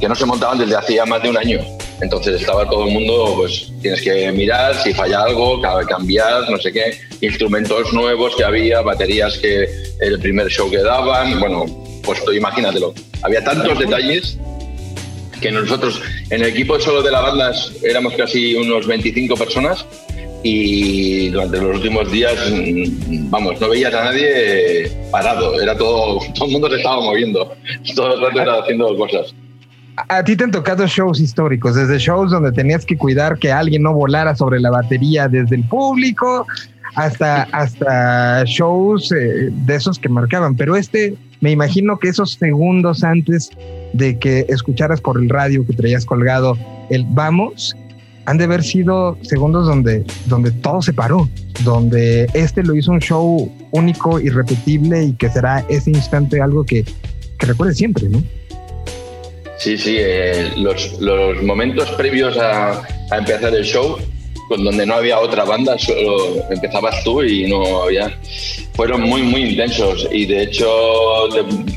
que 0.00 0.08
no 0.08 0.14
se 0.14 0.26
montaban 0.26 0.58
desde 0.58 0.76
hacía 0.76 1.04
más 1.06 1.22
de 1.22 1.30
un 1.30 1.36
año. 1.36 1.60
Entonces 2.00 2.40
estaba 2.40 2.68
todo 2.68 2.86
el 2.86 2.92
mundo, 2.92 3.34
pues 3.36 3.72
tienes 3.80 4.02
que 4.02 4.30
mirar 4.32 4.74
si 4.82 4.92
falla 4.92 5.22
algo, 5.22 5.60
cambiar, 5.88 6.50
no 6.50 6.58
sé 6.58 6.72
qué, 6.72 6.98
instrumentos 7.20 7.92
nuevos 7.92 8.36
que 8.36 8.44
había, 8.44 8.82
baterías 8.82 9.38
que 9.38 9.66
el 10.00 10.18
primer 10.18 10.48
show 10.48 10.70
que 10.70 10.78
daban, 10.78 11.40
bueno, 11.40 11.64
pues 12.02 12.22
tú 12.24 12.32
imagínatelo. 12.32 12.92
Había 13.22 13.42
tantos 13.42 13.78
detalles 13.78 14.38
que 15.40 15.50
nosotros 15.50 16.00
en 16.30 16.42
el 16.42 16.48
equipo 16.48 16.78
solo 16.80 17.02
de 17.02 17.10
la 17.10 17.20
banda 17.20 17.52
éramos 17.82 18.14
casi 18.14 18.54
unos 18.54 18.86
25 18.86 19.36
personas 19.36 19.84
y 20.42 21.28
durante 21.30 21.58
los 21.58 21.76
últimos 21.76 22.10
días, 22.12 22.34
mm, 22.50 23.30
vamos, 23.30 23.60
no 23.60 23.68
veías 23.68 23.92
a 23.94 24.04
nadie 24.04 24.90
parado, 25.10 25.60
era 25.60 25.76
todo, 25.76 26.20
todo 26.34 26.46
el 26.46 26.52
mundo 26.52 26.70
se 26.70 26.76
estaba 26.76 27.00
moviendo, 27.00 27.56
todo 27.96 28.14
el 28.14 28.20
rato 28.20 28.40
era 28.40 28.58
haciendo 28.60 28.96
cosas. 28.96 29.34
A 29.96 30.22
ti 30.22 30.36
te 30.36 30.44
han 30.44 30.50
tocado 30.50 30.86
shows 30.86 31.20
históricos, 31.20 31.74
desde 31.74 31.98
shows 31.98 32.30
donde 32.30 32.52
tenías 32.52 32.84
que 32.84 32.98
cuidar 32.98 33.38
que 33.38 33.50
alguien 33.50 33.82
no 33.82 33.94
volara 33.94 34.36
sobre 34.36 34.60
la 34.60 34.70
batería 34.70 35.26
desde 35.26 35.56
el 35.56 35.64
público, 35.64 36.46
hasta, 36.94 37.44
hasta 37.44 38.44
shows 38.44 39.10
eh, 39.12 39.50
de 39.50 39.74
esos 39.74 39.98
que 39.98 40.08
marcaban. 40.08 40.54
Pero 40.54 40.76
este, 40.76 41.14
me 41.40 41.50
imagino 41.50 41.98
que 41.98 42.08
esos 42.08 42.32
segundos 42.32 43.04
antes 43.04 43.50
de 43.94 44.18
que 44.18 44.46
escucharas 44.48 45.00
por 45.00 45.18
el 45.20 45.28
radio 45.28 45.66
que 45.66 45.72
traías 45.72 46.04
colgado 46.04 46.58
el 46.90 47.06
vamos, 47.10 47.74
han 48.26 48.38
de 48.38 48.44
haber 48.44 48.64
sido 48.64 49.16
segundos 49.22 49.66
donde, 49.66 50.04
donde 50.26 50.50
todo 50.50 50.82
se 50.82 50.92
paró, 50.92 51.28
donde 51.64 52.28
este 52.34 52.62
lo 52.62 52.74
hizo 52.74 52.90
un 52.90 53.00
show 53.00 53.50
único, 53.70 54.20
irrepetible 54.20 55.04
y 55.04 55.12
que 55.12 55.30
será 55.30 55.64
ese 55.68 55.90
instante 55.90 56.40
algo 56.40 56.64
que, 56.64 56.84
que 57.38 57.46
recuerdes 57.46 57.78
siempre, 57.78 58.08
¿no? 58.08 58.22
Sí, 59.58 59.78
sí, 59.78 59.96
eh, 59.98 60.52
los, 60.56 61.00
los, 61.00 61.42
momentos 61.42 61.90
previos 61.92 62.36
a, 62.36 62.82
a 63.10 63.18
empezar 63.18 63.54
el 63.54 63.64
show 63.64 63.98
con 64.48 64.64
donde 64.64 64.86
no 64.86 64.94
había 64.94 65.18
otra 65.18 65.44
banda, 65.44 65.78
solo 65.78 66.36
empezabas 66.50 67.02
tú 67.02 67.22
y 67.22 67.48
no 67.48 67.82
había. 67.82 68.16
Fueron 68.74 69.02
muy, 69.02 69.22
muy 69.22 69.42
intensos 69.50 70.06
y 70.12 70.26
de 70.26 70.42
hecho 70.42 70.68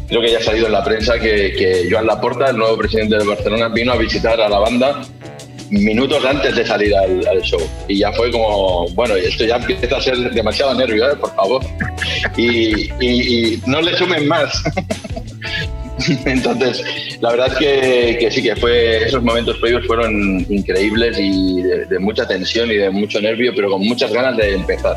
creo 0.07 0.21
que 0.21 0.31
ya 0.31 0.37
ha 0.39 0.43
salido 0.43 0.67
en 0.67 0.73
la 0.73 0.83
prensa 0.83 1.19
que, 1.19 1.53
que 1.53 1.87
Joan 1.89 2.05
Laporta, 2.05 2.49
el 2.49 2.57
nuevo 2.57 2.77
presidente 2.77 3.17
de 3.17 3.25
Barcelona, 3.25 3.69
vino 3.69 3.93
a 3.93 3.97
visitar 3.97 4.39
a 4.39 4.49
la 4.49 4.59
banda 4.59 5.01
minutos 5.71 6.25
antes 6.25 6.55
de 6.55 6.65
salir 6.65 6.95
al, 6.95 7.41
show. 7.41 7.61
Y 7.87 7.99
ya 7.99 8.11
fue 8.13 8.31
como, 8.31 8.87
bueno, 8.89 9.15
esto 9.15 9.45
ya 9.45 9.57
empieza 9.57 9.97
a 9.97 10.01
ser 10.01 10.17
demasiado 10.31 10.73
nervio, 10.73 11.11
¿eh? 11.11 11.15
por 11.15 11.33
favor. 11.35 11.63
Y, 12.35 12.91
y 13.03 13.61
no 13.65 13.81
le 13.81 13.95
sumen 13.97 14.27
más. 14.27 14.63
Entonces, 16.25 16.83
la 17.19 17.31
verdad 17.31 17.47
es 17.47 18.17
que, 18.17 18.31
sí, 18.31 18.43
que 18.43 18.55
fue, 18.55 19.03
esos 19.03 19.23
momentos 19.23 19.57
previos 19.57 19.85
fueron 19.85 20.45
increíbles 20.49 21.17
y 21.19 21.61
de, 21.61 21.99
mucha 21.99 22.27
tensión 22.27 22.71
y 22.71 22.75
de 22.75 22.89
mucho 22.89 23.19
nervio, 23.21 23.53
pero 23.55 23.69
con 23.69 23.81
muchas 23.81 24.11
ganas 24.11 24.37
de 24.37 24.55
empezar. 24.55 24.95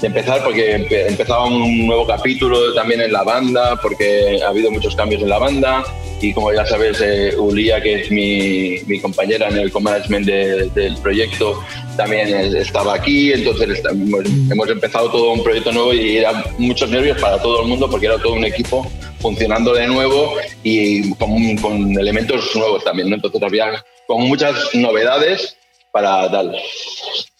De 0.00 0.08
empezar 0.08 0.42
porque 0.44 0.74
empezaba 1.08 1.46
un 1.46 1.86
nuevo 1.86 2.06
capítulo 2.06 2.74
también 2.74 3.00
en 3.00 3.12
la 3.12 3.22
banda, 3.22 3.76
porque 3.80 4.40
ha 4.44 4.48
habido 4.48 4.70
muchos 4.70 4.94
cambios 4.94 5.22
en 5.22 5.28
la 5.30 5.38
banda 5.38 5.84
y 6.20 6.32
como 6.32 6.52
ya 6.52 6.64
sabes, 6.64 7.00
eh, 7.00 7.34
Ulia, 7.36 7.80
que 7.80 8.00
es 8.00 8.10
mi, 8.10 8.78
mi, 8.86 9.00
compañera 9.00 9.48
en 9.48 9.58
el 9.58 9.70
co-management 9.70 10.26
del 10.26 10.96
proyecto, 11.02 11.62
también 11.96 12.28
estaba 12.56 12.94
aquí, 12.94 13.32
entonces 13.32 13.82
hemos, 13.90 14.68
empezado 14.68 15.10
todo 15.10 15.32
un 15.32 15.42
proyecto 15.42 15.72
nuevo 15.72 15.92
y 15.92 16.18
era 16.18 16.44
muchos 16.58 16.90
nervios 16.90 17.20
para 17.20 17.40
todo 17.40 17.62
el 17.62 17.68
mundo 17.68 17.90
porque 17.90 18.06
era 18.06 18.18
todo 18.18 18.32
un 18.32 18.44
equipo 18.44 18.90
funcionando 19.26 19.74
de 19.74 19.88
nuevo 19.88 20.36
y 20.62 21.12
con, 21.14 21.56
con 21.56 21.98
elementos 21.98 22.54
nuevos 22.54 22.84
también, 22.84 23.10
¿no? 23.10 23.16
Entonces 23.16 23.42
había 23.42 23.84
con 24.06 24.22
muchas 24.28 24.72
novedades 24.72 25.56
para 25.90 26.30
tal. 26.30 26.56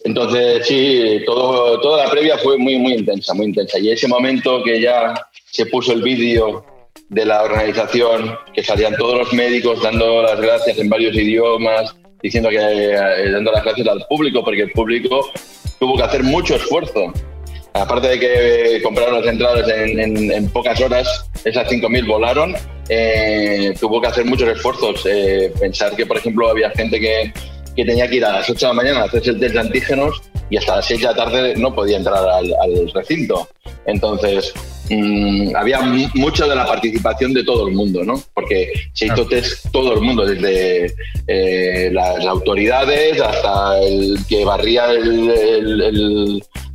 Entonces, 0.03 0.67
sí, 0.67 1.21
todo, 1.25 1.79
toda 1.79 2.03
la 2.03 2.11
previa 2.11 2.37
fue 2.39 2.57
muy, 2.57 2.77
muy 2.77 2.95
intensa, 2.95 3.33
muy 3.33 3.45
intensa. 3.45 3.79
Y 3.79 3.89
ese 3.89 4.09
momento 4.09 4.61
que 4.63 4.81
ya 4.81 5.13
se 5.49 5.65
puso 5.67 5.93
el 5.93 6.01
vídeo 6.01 6.65
de 7.07 7.23
la 7.23 7.43
organización, 7.43 8.37
que 8.53 8.65
salían 8.65 8.97
todos 8.97 9.17
los 9.17 9.31
médicos 9.31 9.81
dando 9.81 10.21
las 10.23 10.41
gracias 10.41 10.77
en 10.79 10.89
varios 10.89 11.15
idiomas, 11.15 11.95
diciendo 12.21 12.49
que 12.49 12.57
eh, 12.57 13.31
dando 13.31 13.53
las 13.53 13.63
gracias 13.63 13.87
al 13.87 14.05
público, 14.09 14.43
porque 14.43 14.63
el 14.63 14.71
público 14.71 15.31
tuvo 15.79 15.95
que 15.95 16.03
hacer 16.03 16.23
mucho 16.23 16.55
esfuerzo. 16.55 17.13
Aparte 17.73 18.07
de 18.07 18.19
que 18.19 18.81
compraron 18.81 19.21
las 19.21 19.27
entradas 19.27 19.67
en, 19.69 20.49
pocas 20.49 20.79
horas, 20.81 21.29
esas 21.45 21.69
5.000 21.69 22.07
volaron, 22.07 22.55
eh, 22.89 23.73
tuvo 23.79 24.01
que 24.01 24.07
hacer 24.07 24.25
muchos 24.25 24.49
esfuerzos. 24.49 25.05
Eh, 25.05 25.53
pensar 25.59 25.95
que, 25.95 26.05
por 26.05 26.17
ejemplo, 26.17 26.49
había 26.49 26.71
gente 26.71 26.99
que, 26.99 27.31
que, 27.75 27.85
tenía 27.85 28.07
que 28.07 28.15
ir 28.15 28.25
a 28.25 28.33
las 28.33 28.49
8 28.49 28.59
de 28.59 28.67
la 28.67 28.73
mañana 28.73 28.99
a 29.01 29.03
hacerse 29.05 29.31
el 29.31 29.39
test 29.39 29.53
de 29.53 29.59
antígenos 29.59 30.21
y 30.49 30.57
hasta 30.57 30.77
las 30.77 30.85
6 30.87 31.01
de 31.01 31.05
la 31.07 31.15
tarde 31.15 31.55
no 31.55 31.75
podía 31.75 31.97
entrar 31.97 32.17
al, 32.17 32.53
al 32.61 32.91
recinto. 32.93 33.47
Entonces, 33.85 34.53
Mm, 34.89 35.53
había 35.55 35.81
mucha 36.13 36.47
de 36.47 36.55
la 36.55 36.65
participación 36.65 37.33
de 37.33 37.43
todo 37.43 37.67
el 37.67 37.75
mundo, 37.75 38.03
¿no? 38.03 38.21
Porque 38.33 38.71
se 38.93 39.07
hizo 39.07 39.25
test 39.27 39.69
todo 39.71 39.93
el 39.93 40.01
mundo, 40.01 40.25
desde 40.25 40.93
eh, 41.27 41.89
las 41.91 42.25
autoridades 42.25 43.19
hasta 43.19 43.79
el 43.79 44.17
que 44.29 44.45
barría 44.45 44.87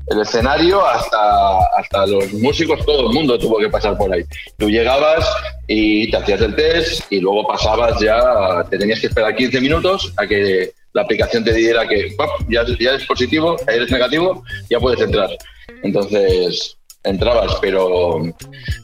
el, 0.09 0.21
escenario 0.21 0.85
hasta, 0.85 1.59
hasta 1.77 2.07
los 2.07 2.33
músicos, 2.35 2.85
todo 2.85 3.09
el 3.09 3.15
mundo 3.15 3.39
tuvo 3.39 3.59
que 3.59 3.69
pasar 3.69 3.97
por 3.97 4.13
ahí. 4.13 4.23
Tú 4.59 4.69
llegabas 4.69 5.27
y 5.67 6.11
te 6.11 6.17
hacías 6.17 6.41
el 6.41 6.55
test 6.55 7.11
y 7.11 7.21
luego 7.21 7.47
pasabas 7.47 8.01
ya, 8.01 8.65
te 8.71 8.79
tenías 8.79 9.01
que 9.01 9.07
esperar 9.07 9.35
15 9.35 9.61
minutos 9.61 10.13
a 10.17 10.27
que 10.27 10.73
la 10.93 11.03
aplicación 11.03 11.45
te 11.45 11.55
diera 11.55 11.89
que 11.89 12.15
ya, 12.49 12.65
ya 12.79 12.91
eres 12.91 13.07
positivo, 13.07 13.57
eres 13.67 13.91
negativo, 13.91 14.45
ya 14.69 14.79
puedes 14.79 15.01
entrar. 15.01 15.31
Entonces, 15.83 16.77
entrabas, 17.05 17.57
pero, 17.61 18.23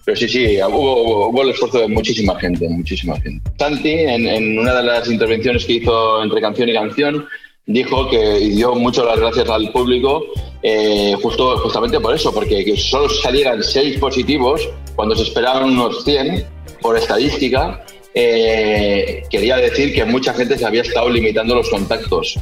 pero 0.04 0.16
sí, 0.16 0.28
sí, 0.28 0.58
hubo, 0.62 1.28
hubo, 1.28 1.42
el 1.42 1.50
esfuerzo 1.50 1.80
de 1.80 1.88
muchísima 1.88 2.38
gente, 2.38 2.68
muchísima 2.68 3.20
gente. 3.20 3.50
Santi, 3.58 3.90
en, 3.90 4.58
una 4.58 4.75
de 4.75 4.82
las 4.82 5.10
intervenciones 5.10 5.64
que 5.64 5.75
hizo 5.75 6.22
entre 6.22 6.40
canción 6.40 6.68
y 6.68 6.75
canción, 6.75 7.26
dijo 7.66 8.08
que 8.08 8.38
dio 8.38 8.75
mucho 8.75 9.04
las 9.04 9.20
gracias 9.20 9.48
al 9.48 9.70
público 9.70 10.25
eh, 10.62 11.14
justo, 11.22 11.58
justamente 11.58 12.00
por 12.00 12.14
eso, 12.14 12.32
porque 12.32 12.64
que 12.64 12.76
solo 12.76 13.08
salieran 13.08 13.62
seis 13.62 13.98
positivos 13.98 14.68
cuando 14.96 15.14
se 15.14 15.22
esperaban 15.22 15.64
unos 15.64 16.04
100 16.04 16.46
por 16.80 16.96
estadística, 16.96 17.84
eh, 18.14 19.22
quería 19.30 19.56
decir 19.56 19.94
que 19.94 20.04
mucha 20.04 20.34
gente 20.34 20.58
se 20.58 20.66
había 20.66 20.82
estado 20.82 21.08
limitando 21.08 21.54
los 21.54 21.68
contactos. 21.68 22.38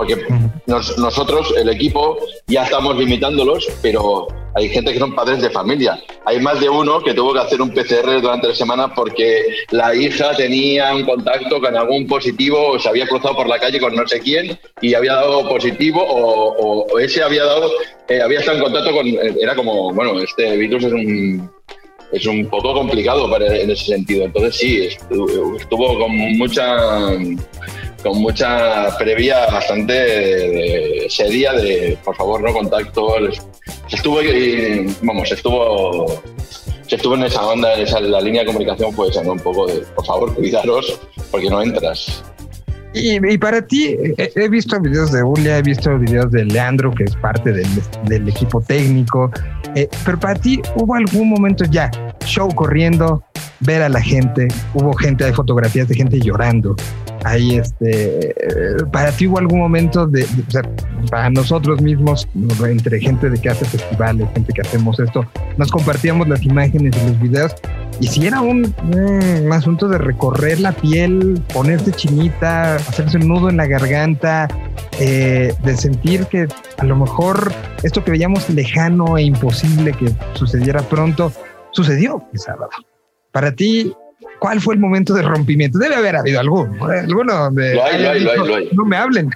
Porque 0.00 0.16
nosotros, 0.66 1.52
el 1.58 1.68
equipo, 1.68 2.16
ya 2.46 2.64
estamos 2.64 2.96
limitándolos, 2.96 3.68
pero 3.82 4.28
hay 4.54 4.70
gente 4.70 4.94
que 4.94 4.98
son 4.98 5.14
padres 5.14 5.42
de 5.42 5.50
familia. 5.50 6.00
Hay 6.24 6.40
más 6.40 6.58
de 6.58 6.70
uno 6.70 7.02
que 7.02 7.12
tuvo 7.12 7.34
que 7.34 7.40
hacer 7.40 7.60
un 7.60 7.70
PCR 7.70 8.22
durante 8.22 8.48
la 8.48 8.54
semana 8.54 8.94
porque 8.94 9.44
la 9.72 9.94
hija 9.94 10.34
tenía 10.34 10.94
un 10.94 11.04
contacto 11.04 11.60
con 11.60 11.76
algún 11.76 12.06
positivo 12.06 12.70
o 12.70 12.78
se 12.78 12.88
había 12.88 13.06
cruzado 13.06 13.36
por 13.36 13.46
la 13.46 13.58
calle 13.58 13.78
con 13.78 13.94
no 13.94 14.08
sé 14.08 14.20
quién 14.20 14.58
y 14.80 14.94
había 14.94 15.16
dado 15.16 15.46
positivo 15.46 16.02
o, 16.02 16.98
ese 16.98 17.22
había 17.22 17.44
dado, 17.44 17.70
eh, 18.08 18.22
había 18.22 18.38
estado 18.38 18.56
en 18.56 18.64
contacto 18.64 18.92
con, 18.92 19.06
era 19.06 19.54
como, 19.54 19.92
bueno, 19.92 20.18
este 20.18 20.56
virus 20.56 20.84
es 20.84 20.92
un 20.94 21.50
es 22.12 22.26
un 22.26 22.48
poco 22.48 22.72
complicado 22.72 23.30
para, 23.30 23.54
en 23.54 23.70
ese 23.70 23.84
sentido. 23.84 24.24
Entonces 24.24 24.56
sí, 24.56 24.82
estuvo, 24.82 25.98
con 25.98 26.16
mucha 26.38 26.76
con 28.02 28.18
mucha 28.20 28.96
previa 28.98 29.46
bastante 29.46 31.08
seria 31.08 31.52
de 31.52 31.98
por 32.04 32.16
favor 32.16 32.40
no 32.40 32.52
contacto. 32.52 33.16
Estuvo 33.90 34.18
vamos 35.02 35.32
estuvo 35.32 36.22
se 36.86 36.96
estuvo 36.96 37.14
en 37.14 37.22
esa 37.22 37.46
onda 37.46 37.72
esa, 37.74 38.00
la 38.00 38.20
línea 38.20 38.42
de 38.42 38.46
comunicación 38.46 38.92
fue 38.92 39.08
esa 39.08 39.20
un 39.20 39.38
poco 39.38 39.66
de 39.66 39.80
por 39.94 40.04
favor 40.04 40.34
cuidaros 40.34 41.00
porque 41.30 41.48
no 41.48 41.62
entras. 41.62 42.24
Y, 42.92 43.38
para 43.38 43.64
ti, 43.64 43.96
he, 44.16 44.48
visto 44.48 44.80
videos 44.80 45.12
de 45.12 45.22
Julia, 45.22 45.58
he 45.58 45.62
visto 45.62 45.96
videos 45.96 46.30
de 46.32 46.44
Leandro, 46.44 46.90
que 46.90 47.04
es 47.04 47.14
parte 47.16 47.52
del, 47.52 48.28
equipo 48.28 48.60
técnico, 48.60 49.30
eh, 49.76 49.88
pero 50.04 50.18
para 50.18 50.34
ti, 50.34 50.60
¿hubo 50.74 50.96
algún 50.96 51.28
momento 51.28 51.64
ya, 51.70 51.88
show 52.24 52.52
corriendo, 52.52 53.22
ver 53.60 53.82
a 53.82 53.88
la 53.88 54.00
gente, 54.00 54.48
hubo 54.74 54.92
gente, 54.94 55.24
hay 55.24 55.32
fotografías 55.32 55.88
de 55.88 55.94
gente 55.94 56.20
llorando, 56.20 56.76
ahí 57.24 57.56
este, 57.56 58.34
para 58.92 59.12
ti 59.12 59.26
hubo 59.26 59.38
algún 59.38 59.58
momento 59.58 60.06
de, 60.06 60.24
o 60.24 60.50
sea, 60.50 60.62
para 61.10 61.30
nosotros 61.30 61.80
mismos, 61.80 62.28
entre 62.64 63.00
gente 63.00 63.30
de 63.30 63.38
que 63.38 63.50
hace 63.50 63.64
festivales, 63.64 64.28
gente 64.34 64.52
que 64.52 64.62
hacemos 64.62 64.98
esto, 65.00 65.26
nos 65.56 65.70
compartíamos 65.70 66.28
las 66.28 66.42
imágenes 66.42 66.94
y 66.96 67.08
los 67.08 67.20
videos. 67.20 67.54
Y 68.00 68.06
si 68.06 68.26
era 68.26 68.40
un, 68.40 68.74
asunto 69.52 69.86
de 69.88 69.98
recorrer 69.98 70.58
la 70.60 70.72
piel, 70.72 71.42
ponerse 71.52 71.92
chinita, 71.92 72.76
hacerse 72.76 73.18
un 73.18 73.28
nudo 73.28 73.50
en 73.50 73.58
la 73.58 73.66
garganta, 73.66 74.48
eh, 74.98 75.54
de 75.62 75.76
sentir 75.76 76.26
que 76.26 76.48
a 76.78 76.84
lo 76.84 76.96
mejor 76.96 77.52
esto 77.82 78.02
que 78.02 78.10
veíamos 78.10 78.48
lejano 78.48 79.18
e 79.18 79.22
imposible 79.24 79.92
que 79.92 80.10
sucediera 80.32 80.80
pronto, 80.82 81.30
sucedió 81.72 82.24
el 82.32 82.38
sábado. 82.38 82.70
Para 83.32 83.54
ti, 83.54 83.92
¿Cuál 84.40 84.58
fue 84.60 84.74
el 84.74 84.80
momento 84.80 85.12
de 85.12 85.22
rompimiento? 85.22 85.78
Debe 85.78 85.96
haber 85.96 86.16
habido 86.16 86.40
alguno, 86.40 86.84
alguno 86.86 87.34
donde 87.34 87.74
lo 87.74 87.84
hay, 87.84 88.02
lo 88.02 88.10
hay, 88.10 88.20
lo 88.20 88.54
hay, 88.56 88.68
no 88.72 88.84
me 88.86 88.96
hablen. 88.96 89.30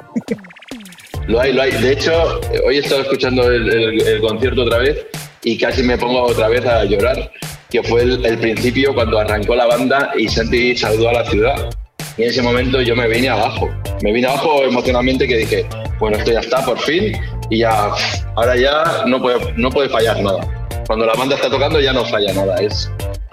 Lo 1.27 1.41
hay, 1.41 1.53
lo 1.53 1.61
hay. 1.61 1.73
De 1.73 1.93
hecho, 1.93 2.41
hoy 2.67 2.77
he 2.77 2.79
estado 2.79 3.03
escuchando 3.03 3.51
el, 3.51 4.21
concierto 4.23 4.63
otra 4.63 4.79
vez 4.79 5.07
y 5.43 5.59
casi 5.59 5.83
me 5.83 5.99
pongo 5.99 6.23
otra 6.23 6.49
vez 6.49 6.65
a 6.65 6.85
llorar, 6.85 7.31
que 7.69 7.83
fue 7.83 8.03
el, 8.03 8.39
principio 8.39 8.95
cuando 8.95 9.19
arrancó 9.19 9.55
la 9.55 9.67
banda 9.67 10.13
y 10.17 10.27
Santi 10.27 10.75
saludó 10.75 11.11
a 11.11 11.13
la 11.13 11.25
ciudad. 11.27 11.71
Y 12.17 12.23
en 12.23 12.31
ese 12.31 12.41
momento 12.41 12.81
yo 12.81 12.97
me 12.97 13.07
vine 13.07 13.29
abajo. 13.29 13.69
Me 14.03 14.11
vine 14.11 14.27
abajo 14.27 14.65
emocionalmente 14.65 15.29
que 15.29 15.37
dije, 15.37 15.67
bueno, 16.01 16.17
esto 16.17 16.33
ya 16.33 16.41
está 16.41 16.65
por 16.65 16.79
fin 16.79 17.15
y 17.51 17.59
ya, 17.59 17.91
ahora 18.37 18.57
ya 18.57 19.05
no 19.07 19.21
puede, 19.21 19.53
no 19.59 19.69
puede 19.69 19.91
fallar 19.91 20.23
nada. 20.23 20.41
Cuando 20.87 21.05
la 21.05 21.13
banda 21.13 21.35
está 21.35 21.51
tocando 21.51 21.79
ya 21.79 21.93
no 21.93 22.07
falla 22.07 22.33
nada. 22.33 22.57
Es 22.57 22.91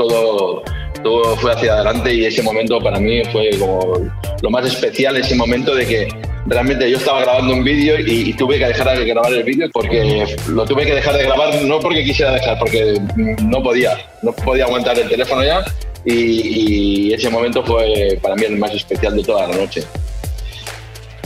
todo 0.07 0.63
todo 1.03 1.35
fue 1.37 1.51
hacia 1.51 1.73
adelante 1.73 2.13
y 2.13 2.25
ese 2.25 2.41
momento 2.43 2.79
para 2.79 2.99
mí 2.99 3.23
fue 3.31 3.49
como 3.57 3.93
lo 4.41 4.49
más 4.49 4.65
especial, 4.65 5.17
ese 5.17 5.35
momento 5.35 5.75
de 5.75 5.85
que 5.85 6.07
realmente 6.45 6.89
yo 6.89 6.97
estaba 6.97 7.21
grabando 7.21 7.53
un 7.53 7.63
vídeo 7.63 7.95
y, 7.99 8.33
tuve 8.33 8.57
que 8.57 8.67
dejar 8.67 8.97
de 8.97 9.05
grabar 9.05 9.33
el 9.33 9.43
vídeo 9.43 9.69
porque 9.71 10.25
lo 10.47 10.65
tuve 10.65 10.85
que 10.85 10.95
dejar 10.95 11.15
de 11.15 11.23
grabar 11.23 11.61
no 11.63 11.79
porque 11.79 12.03
quisiera 12.03 12.33
dejar, 12.33 12.57
porque 12.59 12.99
no 13.43 13.61
podía, 13.61 13.97
no 14.21 14.31
podía 14.33 14.65
aguantar 14.65 14.97
el 14.97 15.09
teléfono 15.09 15.43
ya 15.43 15.63
y, 16.05 17.13
ese 17.13 17.29
momento 17.29 17.63
fue 17.63 18.17
para 18.21 18.35
mí 18.35 18.45
el 18.45 18.57
más 18.57 18.73
especial 18.73 19.15
de 19.15 19.23
toda 19.23 19.47
la 19.47 19.55
noche. 19.55 19.83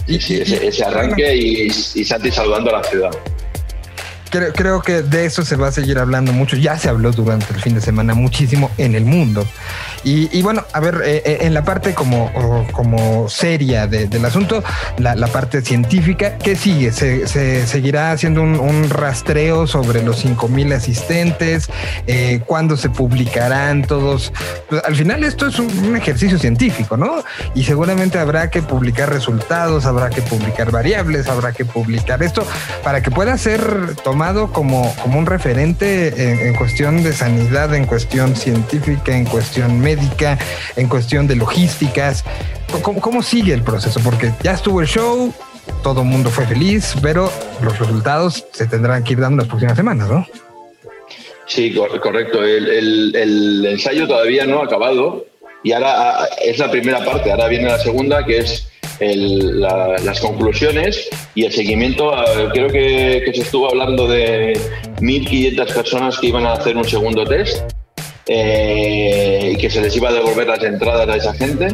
Y 0.08 0.20
sí, 0.20 0.42
ese, 0.42 0.84
arranque 0.84 1.36
y, 1.36 1.68
y 1.68 2.04
Santi 2.04 2.30
saludando 2.30 2.70
a 2.70 2.80
la 2.80 2.84
ciudad 2.84 3.12
creo, 4.54 4.82
que 4.82 5.02
de 5.02 5.26
eso 5.26 5.44
se 5.44 5.56
va 5.56 5.68
a 5.68 5.72
seguir 5.72 6.00
hablando 6.00 6.34
mucho. 6.34 6.56
Ya 6.56 6.78
se 6.78 6.90
habló 6.90 7.12
durante 7.12 7.54
el 7.54 7.62
fin 7.62 7.76
de 7.76 7.82
semana 7.82 8.14
muchísimo 8.14 8.72
en 8.78 8.96
el 8.96 9.06
mundo. 9.06 9.46
Y, 10.04 10.44
bueno, 10.44 10.64
a 10.72 10.80
ver, 10.80 11.02
eh, 11.04 11.24
eh, 11.26 11.38
en 11.42 11.56
la 11.56 11.64
parte 11.64 11.96
como, 11.96 12.32
como 12.72 13.28
seria 13.28 13.88
del 13.88 14.24
asunto, 14.24 14.64
la, 15.00 15.16
parte 15.28 15.64
científica, 15.64 16.38
¿qué 16.38 16.56
sigue? 16.56 16.92
¿Se, 16.92 17.66
seguirá 17.66 18.12
haciendo 18.12 18.44
un, 18.44 18.90
rastreo 18.90 19.66
sobre 19.66 20.04
los 20.04 20.24
5.000 20.24 20.74
asistentes? 20.74 21.70
Eh, 22.06 22.42
¿Cuándo 22.46 22.78
se 22.78 22.90
publicarán 22.90 23.82
todos? 23.82 24.32
Pues, 24.70 24.84
al 24.84 24.96
final 24.96 25.24
esto 25.24 25.48
es 25.48 25.58
un, 25.58 25.96
ejercicio 25.96 26.38
científico, 26.38 26.98
¿no? 26.98 27.24
Y 27.56 27.64
seguramente 27.64 28.20
habrá 28.20 28.52
que 28.52 28.62
publicar 28.62 29.12
resultados, 29.12 29.86
habrá 29.86 30.12
que 30.12 30.22
publicar 30.22 30.70
variables, 30.70 31.28
habrá 31.28 31.52
que 31.52 31.66
publicar 31.66 32.22
esto 32.22 32.46
para 32.84 33.02
que 33.02 33.10
pueda 33.10 33.36
ser 33.40 33.96
tomado 34.04 34.25
como, 34.34 34.94
como 35.02 35.20
un 35.20 35.26
referente 35.26 36.48
en 36.48 36.56
cuestión 36.56 37.04
de 37.04 37.14
sanidad, 37.14 37.74
en 37.76 37.86
cuestión 37.86 38.36
científica, 38.36 39.16
en 39.16 39.26
cuestión 39.26 39.80
médica 39.80 40.38
en 40.76 40.88
cuestión 40.88 41.28
de 41.28 41.36
logísticas. 41.36 42.24
¿Cómo, 42.82 43.24
sigue 43.24 43.54
el 43.54 43.62
proceso? 43.62 44.00
Porque 44.04 44.32
ya 44.44 44.54
estuvo 44.54 44.82
el 44.82 44.88
show, 44.88 45.34
todo 45.84 46.02
el 46.02 46.08
mundo 46.08 46.30
fue 46.30 46.46
feliz, 46.46 46.96
pero 47.02 47.32
los 47.62 47.78
resultados 47.80 48.46
se 48.52 48.68
tendrán 48.68 49.04
que 49.04 49.14
ir 49.14 49.20
dando 49.20 49.38
las 49.38 49.48
próximas 49.48 49.78
semanas, 49.78 50.10
¿no? 50.10 50.28
Sí, 51.48 51.74
correcto. 51.74 52.44
El, 52.44 53.66
ensayo 53.66 54.08
todavía 54.08 54.46
no 54.46 54.62
ha 54.62 54.66
acabado 54.66 55.26
y 55.64 55.72
ahora 55.72 56.22
ah, 56.22 56.28
es 56.44 56.60
la 56.60 56.70
primera 56.70 57.04
parte, 57.04 57.32
ahora 57.32 57.48
viene 57.48 57.68
la 57.68 57.80
segunda, 57.80 58.26
que 58.26 58.40
es 58.40 58.68
las 59.00 60.20
conclusiones 60.20 61.10
y 61.34 61.46
el 61.46 61.52
seguimiento. 61.52 62.12
Creo 62.54 62.68
que, 62.68 63.24
que 63.26 63.34
se 63.34 63.42
estuvo 63.42 63.70
hablando 63.70 64.08
de 64.08 64.60
1.500 65.00 65.74
personas 65.74 66.20
que 66.20 66.28
iban 66.28 66.46
a 66.46 66.54
hacer 66.54 66.78
un 66.78 66.86
segundo 66.86 67.26
test 67.26 67.64
eh, 68.28 69.52
y 69.54 69.58
que 69.58 69.70
se 69.70 69.82
les 69.82 69.96
iba 69.96 70.10
a 70.10 70.14
devolver 70.14 70.48
las 70.48 70.64
entradas 70.64 71.08
a 71.08 71.16
esa 71.16 71.34
gente. 71.34 71.68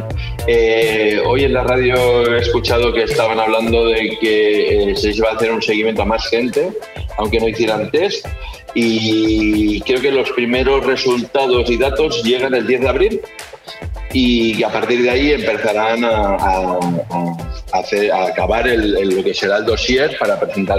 Eh, 0.46 1.18
hoy 1.24 1.44
en 1.44 1.54
la 1.54 1.64
radio 1.64 2.34
he 2.34 2.40
escuchado 2.40 2.92
que 2.92 3.04
estaban 3.04 3.40
hablando 3.40 3.86
de 3.86 4.18
que 4.20 4.90
eh, 4.90 4.96
se 4.96 5.08
les 5.08 5.18
iba 5.18 5.30
a 5.30 5.34
hacer 5.34 5.50
un 5.50 5.62
seguimiento 5.62 6.02
a 6.02 6.04
más 6.04 6.28
gente, 6.28 6.70
aunque 7.16 7.40
no 7.40 7.48
hicieran 7.48 7.90
test. 7.90 8.26
Y 8.74 9.80
creo 9.82 10.00
que 10.00 10.10
los 10.10 10.30
primeros 10.32 10.84
resultados 10.84 11.70
y 11.70 11.76
datos 11.78 12.22
llegan 12.22 12.54
el 12.54 12.66
10 12.66 12.80
de 12.82 12.88
abril 12.88 13.20
y 14.12 14.62
a 14.62 14.70
partir 14.70 15.02
de 15.02 15.10
ahí 15.10 15.32
empezarán 15.32 16.04
a, 16.04 16.78
hacer, 17.72 18.12
a 18.12 18.26
acabar 18.26 18.66
lo 18.66 19.24
que 19.24 19.34
será 19.34 19.58
el 19.58 19.64
dossier 19.64 20.16
para 20.18 20.38
presentar 20.38 20.78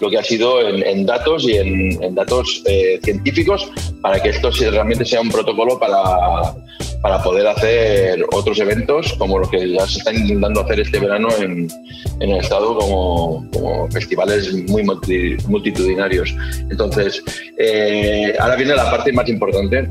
lo 0.00 0.10
que 0.10 0.18
ha 0.18 0.24
sido 0.24 0.68
en, 0.68 1.06
datos 1.06 1.44
y 1.44 1.56
en, 1.56 2.14
datos 2.14 2.62
eh, 2.66 2.98
científicos 3.02 3.70
para 4.02 4.20
que 4.20 4.30
esto 4.30 4.50
realmente 4.50 5.04
sea 5.04 5.20
un 5.20 5.30
protocolo 5.30 5.78
para, 5.78 6.54
para 7.00 7.22
poder 7.22 7.46
hacer 7.46 8.24
otros 8.32 8.58
eventos 8.58 9.12
como 9.14 9.38
los 9.38 9.48
que 9.48 9.70
ya 9.72 9.86
se 9.86 9.98
están 9.98 10.16
intentando 10.16 10.62
hacer 10.62 10.80
este 10.80 10.98
verano 10.98 11.28
en, 11.38 11.68
el 12.20 12.36
estado 12.36 12.76
como, 12.76 13.88
festivales 13.90 14.52
muy 14.68 14.82
multitudinarios. 14.82 16.34
Entonces, 16.70 17.22
eh, 17.58 18.34
ahora 18.38 18.56
viene 18.56 18.74
la 18.74 18.90
parte 18.90 19.12
más 19.12 19.28
importante 19.28 19.86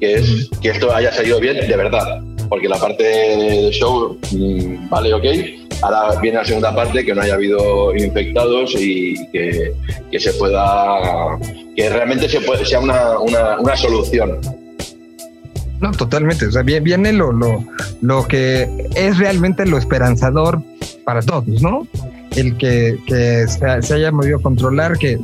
que 0.00 0.14
es 0.14 0.50
que 0.60 0.70
esto 0.70 0.94
haya 0.94 1.12
salido 1.12 1.40
bien 1.40 1.56
de 1.56 1.76
verdad. 1.76 2.22
Porque 2.48 2.68
la 2.68 2.78
parte 2.78 3.02
de 3.04 3.70
show, 3.72 4.18
mm, 4.32 4.88
vale, 4.88 5.12
ok. 5.12 5.24
Ahora 5.82 6.18
viene 6.20 6.38
la 6.38 6.44
segunda 6.44 6.74
parte, 6.74 7.04
que 7.04 7.14
no 7.14 7.22
haya 7.22 7.34
habido 7.34 7.94
infectados 7.94 8.74
y 8.74 9.14
que, 9.30 9.74
se 10.18 10.32
pueda, 10.32 11.38
que 11.76 11.90
realmente 11.90 12.28
se 12.28 12.40
puede, 12.40 12.64
sea 12.64 12.80
una, 12.80 13.18
una, 13.18 13.76
solución. 13.76 14.40
No, 15.80 15.92
totalmente. 15.92 16.46
O 16.46 16.50
sea, 16.50 16.62
viene 16.62 17.12
lo, 17.12 17.32
lo, 17.32 17.64
lo 18.00 18.26
que 18.26 18.68
es 18.96 19.18
realmente 19.18 19.66
lo 19.66 19.78
esperanzador 19.78 20.60
para 21.04 21.22
todos, 21.22 21.62
¿no? 21.62 21.86
El 22.34 22.56
que, 22.56 22.96
que 23.06 23.46
se, 23.46 23.82
se, 23.82 23.94
haya 23.94 24.10
movido 24.10 24.38
a 24.38 24.42
controlar, 24.42 24.98
que, 24.98 25.18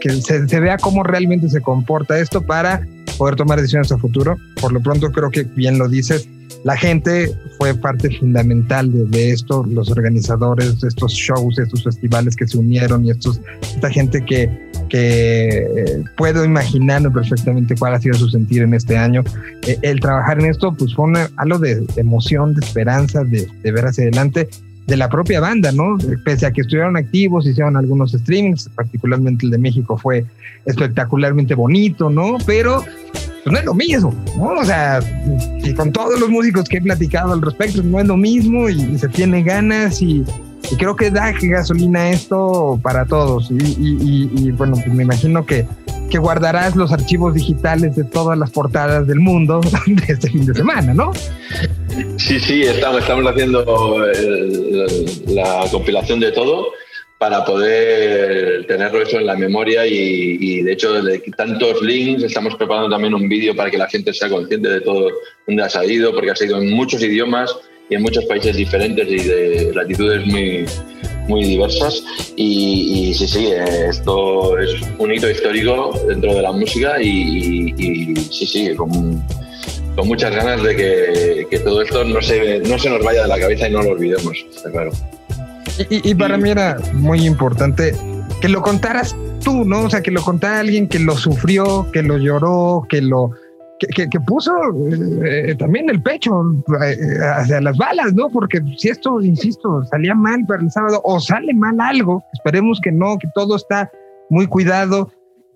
que 0.00 0.10
se, 0.10 0.48
se, 0.48 0.60
vea 0.60 0.78
cómo 0.78 1.04
realmente 1.04 1.48
se 1.48 1.60
comporta 1.60 2.18
esto 2.18 2.42
para 2.42 2.82
poder 3.16 3.36
tomar 3.36 3.60
decisiones 3.60 3.92
a 3.92 3.98
futuro. 3.98 4.36
Por 4.60 4.72
lo 4.72 4.80
pronto 4.80 5.10
creo 5.10 5.30
que 5.30 5.42
bien 5.42 5.78
lo 5.78 5.88
dices, 5.88 6.28
la 6.64 6.76
gente 6.76 7.32
fue 7.58 7.74
parte 7.74 8.10
fundamental 8.18 9.10
de, 9.10 9.30
esto, 9.30 9.64
los 9.64 9.90
organizadores 9.90 10.80
de 10.80 10.88
estos 10.88 11.12
shows, 11.12 11.58
estos 11.58 11.84
festivales 11.84 12.34
que 12.34 12.46
se 12.46 12.58
unieron 12.58 13.04
y 13.04 13.10
estos, 13.10 13.40
esta 13.62 13.90
gente 13.90 14.24
que, 14.24 14.50
que 14.88 15.58
eh, 15.58 16.04
puedo 16.16 16.44
imaginarme 16.44 17.10
perfectamente 17.10 17.76
cuál 17.76 17.94
ha 17.94 18.00
sido 18.00 18.16
su 18.16 18.28
sentir 18.28 18.62
en 18.62 18.74
este 18.74 18.96
año. 18.96 19.22
Eh, 19.66 19.78
el 19.82 20.00
trabajar 20.00 20.40
en 20.40 20.46
esto 20.46 20.74
pues 20.74 20.94
fue 20.94 21.06
algo 21.36 21.58
de, 21.58 21.86
emoción, 21.96 22.54
de 22.54 22.66
esperanza, 22.66 23.22
de, 23.22 23.46
de 23.62 23.72
ver 23.72 23.86
hacia 23.86 24.04
adelante 24.04 24.48
de 24.86 24.96
la 24.96 25.08
propia 25.08 25.40
banda, 25.40 25.72
¿no? 25.72 25.98
Pese 26.24 26.46
a 26.46 26.52
que 26.52 26.60
estuvieron 26.60 26.96
activos, 26.96 27.46
hicieron 27.46 27.76
algunos 27.76 28.12
streamings, 28.12 28.68
particularmente 28.74 29.46
el 29.46 29.52
de 29.52 29.58
México 29.58 29.96
fue 29.96 30.24
espectacularmente 30.64 31.54
bonito, 31.54 32.08
¿no? 32.08 32.36
Pero 32.46 32.84
pues, 33.12 33.52
no 33.52 33.58
es 33.58 33.64
lo 33.64 33.74
mismo, 33.74 34.14
¿no? 34.36 34.60
O 34.60 34.64
sea, 34.64 35.00
y 35.62 35.74
con 35.74 35.92
todos 35.92 36.18
los 36.20 36.28
músicos 36.28 36.68
que 36.68 36.78
he 36.78 36.80
platicado 36.80 37.32
al 37.32 37.42
respecto, 37.42 37.82
no 37.82 38.00
es 38.00 38.06
lo 38.06 38.16
mismo 38.16 38.68
y, 38.68 38.98
se 38.98 39.08
tiene 39.08 39.42
ganas 39.42 40.00
y, 40.02 40.24
creo 40.78 40.96
que 40.96 41.10
da 41.10 41.32
gasolina 41.32 42.10
esto 42.10 42.78
para 42.82 43.04
todos. 43.04 43.50
Y, 43.50 44.30
y 44.34 44.50
bueno, 44.52 44.74
pues 44.74 44.92
me 44.92 45.04
imagino 45.04 45.46
que 45.46 45.66
que 46.08 46.18
guardarás 46.18 46.76
los 46.76 46.92
archivos 46.92 47.34
digitales 47.34 47.96
de 47.96 48.04
todas 48.04 48.38
las 48.38 48.50
portadas 48.50 49.06
del 49.06 49.20
mundo 49.20 49.60
de 49.86 50.12
este 50.12 50.30
fin 50.30 50.46
de 50.46 50.54
semana, 50.54 50.94
¿no? 50.94 51.12
Sí, 52.18 52.40
sí, 52.40 52.62
estamos, 52.62 53.00
estamos 53.00 53.26
haciendo 53.26 53.64
la 55.28 55.64
compilación 55.70 56.20
de 56.20 56.32
todo 56.32 56.72
para 57.18 57.44
poder 57.44 58.66
tenerlo 58.66 59.00
eso 59.00 59.18
en 59.18 59.26
la 59.26 59.36
memoria 59.36 59.86
y, 59.86 60.60
de 60.62 60.72
hecho 60.72 60.92
de 61.02 61.18
tantos 61.36 61.80
links 61.82 62.22
estamos 62.22 62.54
preparando 62.56 62.90
también 62.90 63.14
un 63.14 63.28
vídeo 63.28 63.56
para 63.56 63.70
que 63.70 63.78
la 63.78 63.88
gente 63.88 64.12
sea 64.12 64.28
consciente 64.28 64.68
de 64.68 64.80
todo 64.80 65.08
donde 65.46 65.62
ha 65.62 65.70
salido, 65.70 66.12
porque 66.12 66.30
ha 66.30 66.36
salido 66.36 66.58
en 66.58 66.72
muchos 66.72 67.02
idiomas 67.02 67.56
y 67.88 67.94
en 67.94 68.02
muchos 68.02 68.24
países 68.26 68.56
diferentes 68.56 69.08
y 69.08 69.16
de 69.16 69.72
latitudes 69.74 70.26
muy, 70.26 70.66
muy 71.28 71.44
diversas. 71.44 72.02
Y, 72.36 73.14
sí, 73.14 73.26
sí, 73.26 73.48
esto 73.88 74.58
es 74.58 74.74
un 74.98 75.14
hito 75.14 75.30
histórico 75.30 75.98
dentro 76.06 76.34
de 76.34 76.42
la 76.42 76.52
música 76.52 77.00
y, 77.00 78.14
sí, 78.30 78.46
sí, 78.46 78.74
con, 78.74 79.22
con, 79.96 80.08
muchas 80.08 80.34
ganas 80.34 80.62
de 80.62 80.76
que, 80.76 81.46
que, 81.50 81.58
todo 81.60 81.82
esto 81.82 82.04
no 82.04 82.20
se, 82.22 82.60
no 82.60 82.78
se 82.78 82.90
nos 82.90 83.02
vaya 83.02 83.22
de 83.22 83.28
la 83.28 83.38
cabeza 83.38 83.68
y 83.68 83.72
no 83.72 83.82
lo 83.82 83.90
olvidemos, 83.90 84.46
está 84.54 84.70
claro. 84.70 84.90
Y, 85.90 86.14
para 86.14 86.38
mí 86.38 86.50
era 86.50 86.78
muy 86.94 87.26
importante 87.26 87.94
que 88.40 88.48
lo 88.48 88.62
contaras 88.62 89.14
tú, 89.44 89.64
¿no? 89.64 89.84
O 89.84 89.90
sea, 89.90 90.00
que 90.00 90.10
lo 90.10 90.22
contara 90.22 90.60
alguien 90.60 90.88
que 90.88 90.98
lo 90.98 91.16
sufrió, 91.16 91.90
que 91.92 92.02
lo 92.02 92.16
lloró, 92.16 92.86
que 92.88 93.02
lo 93.02 93.32
que, 93.78 94.08
puso 94.26 94.52
eh, 95.24 95.54
también 95.58 95.90
el 95.90 96.02
pecho 96.02 96.42
eh, 96.82 96.96
hacia 97.34 97.60
las 97.60 97.76
balas, 97.76 98.14
¿no? 98.14 98.30
Porque 98.30 98.62
si 98.78 98.88
esto, 98.88 99.20
insisto, 99.20 99.84
salía 99.90 100.14
mal 100.14 100.46
para 100.46 100.62
el 100.62 100.70
sábado 100.70 101.02
o 101.04 101.20
sale 101.20 101.52
mal 101.52 101.78
algo, 101.80 102.24
esperemos 102.32 102.80
que 102.80 102.90
no, 102.90 103.18
que 103.18 103.28
todo 103.34 103.56
está 103.56 103.90
muy 104.30 104.46
cuidado, 104.46 105.10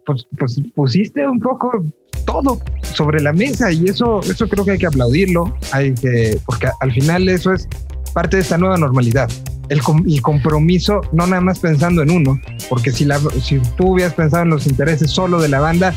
pues, 0.05 0.26
pues 0.38 0.61
pusiste 0.74 1.26
un 1.26 1.40
poco 1.40 1.83
todo 2.32 2.60
sobre 2.94 3.20
la 3.20 3.32
mesa 3.32 3.72
y 3.72 3.86
eso, 3.86 4.20
eso 4.20 4.48
creo 4.48 4.64
que 4.64 4.72
hay 4.72 4.78
que 4.78 4.86
aplaudirlo, 4.86 5.54
hay 5.72 5.94
que, 5.94 6.38
porque 6.46 6.68
al 6.80 6.92
final 6.92 7.28
eso 7.28 7.52
es 7.52 7.68
parte 8.12 8.36
de 8.36 8.42
esta 8.42 8.58
nueva 8.58 8.76
normalidad 8.76 9.28
el, 9.70 10.20
compromiso, 10.20 11.00
no 11.12 11.26
nada 11.26 11.40
más 11.40 11.60
pensando 11.60 12.02
en 12.02 12.10
uno, 12.10 12.40
porque 12.68 12.90
si, 12.90 13.04
la, 13.04 13.20
si 13.40 13.60
tú 13.76 13.92
hubieras 13.92 14.14
pensado 14.14 14.42
en 14.42 14.50
los 14.50 14.66
intereses 14.66 15.10
solo 15.10 15.40
de 15.40 15.48
la 15.48 15.60
banda, 15.60 15.94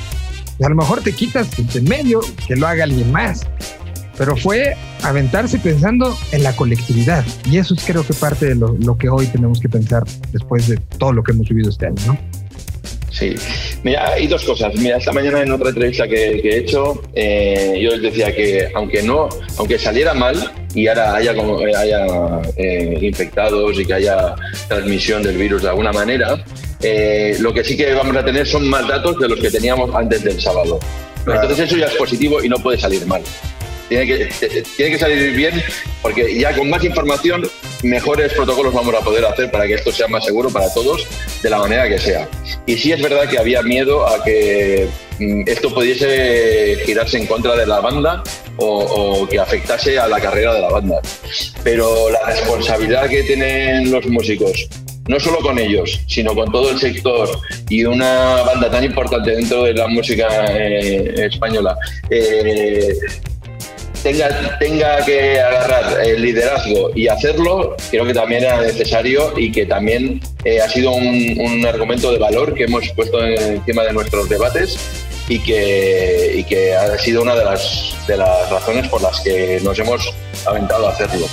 pues 0.58 0.66
a 0.66 0.70
lo 0.70 0.76
mejor 0.76 1.02
te 1.02 1.12
quitas 1.12 1.50
de 1.74 1.82
medio 1.82 2.22
que 2.48 2.56
lo 2.56 2.68
haga 2.68 2.84
alguien 2.84 3.12
más. 3.12 3.42
Pero 4.16 4.38
fue 4.38 4.76
aventarse 5.02 5.58
pensando 5.58 6.16
en 6.32 6.44
la 6.44 6.56
colectividad. 6.56 7.26
Y 7.50 7.58
eso 7.58 7.74
es 7.74 7.84
creo 7.84 8.06
que 8.06 8.14
parte 8.14 8.46
de 8.46 8.56
lo, 8.56 8.76
lo 8.78 8.96
que 8.96 9.10
hoy 9.10 9.26
tenemos 9.26 9.60
que 9.60 9.68
pensar 9.68 10.04
después 10.32 10.68
de 10.68 10.78
todo 10.78 11.14
lo 11.14 11.24
que 11.24 11.32
hemos 11.32 11.50
vivido 11.50 11.72
este 11.72 11.88
año, 11.88 11.96
¿no? 12.06 12.18
Sí, 13.14 13.36
mira, 13.84 14.12
hay 14.14 14.26
dos 14.26 14.44
cosas. 14.44 14.74
Mira, 14.74 14.98
esta 14.98 15.12
mañana 15.12 15.44
en 15.44 15.52
otra 15.52 15.70
entrevista 15.70 16.08
que, 16.08 16.40
he 16.44 16.58
hecho, 16.58 17.00
eh, 17.14 17.80
yo 17.80 17.92
les 17.92 18.02
decía 18.02 18.36
que 18.36 18.70
aunque 18.74 19.04
no, 19.04 19.30
aunque 19.58 19.78
saliera 19.78 20.16
mal 20.16 20.52
y 20.74 20.88
ahora 20.88 21.16
haya, 21.16 21.36
como, 21.36 21.62
eh, 21.62 21.76
haya 21.76 22.08
eh, 22.58 22.98
infectados 23.02 23.80
y 23.80 23.86
que 23.86 23.94
haya 23.94 24.34
transmisión 24.68 25.22
del 25.22 25.38
virus 25.38 25.62
de 25.62 25.70
alguna 25.70 25.94
manera, 25.94 26.44
lo 27.40 27.54
que 27.54 27.64
sí 27.64 27.78
que 27.78 27.94
vamos 27.94 28.18
a 28.18 28.26
tener 28.26 28.48
son 28.48 28.68
más 28.68 28.88
datos 28.88 29.20
de 29.20 29.30
los 29.30 29.40
que 29.40 29.52
teníamos 29.52 29.94
antes 29.94 30.24
del 30.24 30.42
sábado. 30.42 30.80
Entonces 31.20 31.60
eso 31.60 31.78
ya 31.78 31.86
es 31.86 31.94
positivo 31.94 32.44
y 32.44 32.50
no 32.50 32.58
puede 32.58 32.80
salir 32.80 33.06
mal. 33.06 33.22
Tiene 33.90 34.08
que, 34.08 34.64
tiene 34.76 34.92
que 34.92 34.98
salir 34.98 35.36
bien 35.36 35.64
porque 36.02 36.40
ya 36.40 36.56
con 36.56 36.68
más 36.68 36.84
información 36.84 37.44
mejores 37.84 38.34
protocolos 38.34 38.74
vamos 38.74 38.96
a 38.96 39.02
poder 39.02 39.26
hacer 39.26 39.52
para 39.52 39.68
que 39.68 39.76
esto 39.76 39.92
sea 39.92 40.08
más 40.08 40.26
seguro 40.26 40.50
para 40.50 40.74
todos 40.74 41.08
de 41.42 41.50
la 41.50 41.60
manera 41.60 41.88
que 41.88 42.00
sea. 42.00 42.28
Y 42.66 42.78
sí 42.78 42.92
es 42.92 43.02
verdad 43.02 43.30
que 43.30 43.38
había 43.38 43.62
miedo 43.62 44.08
a 44.08 44.24
que 44.24 44.88
mm, 45.20 45.44
esto 45.48 45.74
pudiese 45.74 46.78
girarse 46.86 47.18
en 47.18 47.28
contra 47.28 47.56
de 47.56 47.68
la 47.68 47.80
banda 47.80 48.24
o, 48.58 49.28
que 49.28 49.40
afectase 49.40 50.00
a 50.00 50.08
la 50.08 50.20
carrera 50.20 50.54
de 50.54 50.62
la 50.62 50.70
banda. 50.70 51.02
Pero 51.64 52.10
la 52.10 52.26
responsabilidad 52.26 53.10
que 53.10 53.24
tienen 53.24 53.92
los 53.92 54.06
músicos 54.08 54.68
no 55.08 55.20
solo 55.20 55.40
con 55.40 55.60
ellos, 55.60 56.00
sino 56.08 56.34
con 56.34 56.50
todo 56.50 56.70
el 56.70 56.80
sector 56.80 57.30
y 57.70 57.84
una 57.84 58.42
banda 58.44 58.72
tan 58.72 58.86
importante 58.86 59.32
dentro 59.32 59.64
de 59.64 59.74
la 59.74 59.88
música 59.88 60.28
eh, 60.50 61.28
española, 61.30 61.76
eh, 62.10 62.98
tenga, 64.04 65.06
que 65.06 65.40
agarrar 65.40 66.06
el 66.06 66.22
liderazgo 66.22 66.92
y 66.94 67.08
hacerlo, 67.08 67.76
creo 67.90 68.06
que 68.06 68.14
también 68.14 68.44
era 68.44 68.62
necesario 68.62 69.34
y 69.38 69.52
que 69.52 69.66
también 69.66 70.20
eh, 70.44 70.62
ha 70.62 70.70
sido 70.70 70.92
un, 70.92 71.66
argumento 71.66 72.12
de 72.12 72.20
valor 72.20 72.54
que 72.54 72.66
hemos 72.66 72.90
puesto 72.90 73.24
encima 73.24 73.84
de 73.84 73.94
nuestros 73.94 74.28
debates 74.28 74.78
y 75.30 75.40
que, 75.40 76.76
ha 76.76 76.98
sido 77.00 77.22
una 77.22 77.36
de 77.36 77.46
las, 77.46 77.96
de 78.08 78.18
las 78.18 78.50
razones 78.50 78.88
por 78.90 79.02
las 79.02 79.22
que 79.22 79.60
nos 79.64 79.80
hemos 79.80 80.14
aventado 80.46 80.88
a 80.88 80.92
hacerlo. 80.92 81.26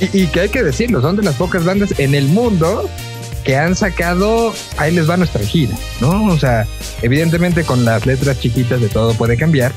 Y, 0.00 0.24
y 0.24 0.26
que 0.26 0.40
hay 0.40 0.48
que 0.50 0.62
decirlo, 0.62 1.00
son 1.00 1.16
de 1.16 1.22
las 1.22 1.36
pocas 1.36 1.64
bandas 1.64 1.98
en 1.98 2.14
el 2.14 2.26
mundo 2.26 2.88
que 3.44 3.56
han 3.56 3.74
sacado, 3.74 4.54
ahí 4.76 4.92
les 4.92 5.08
va 5.08 5.16
nuestra 5.16 5.44
gira, 5.44 5.74
¿no? 6.00 6.26
O 6.26 6.38
sea, 6.38 6.66
evidentemente 7.00 7.64
con 7.64 7.84
las 7.84 8.06
letras 8.06 8.38
chiquitas 8.38 8.80
de 8.80 8.88
todo 8.88 9.14
puede 9.14 9.36
cambiar, 9.36 9.72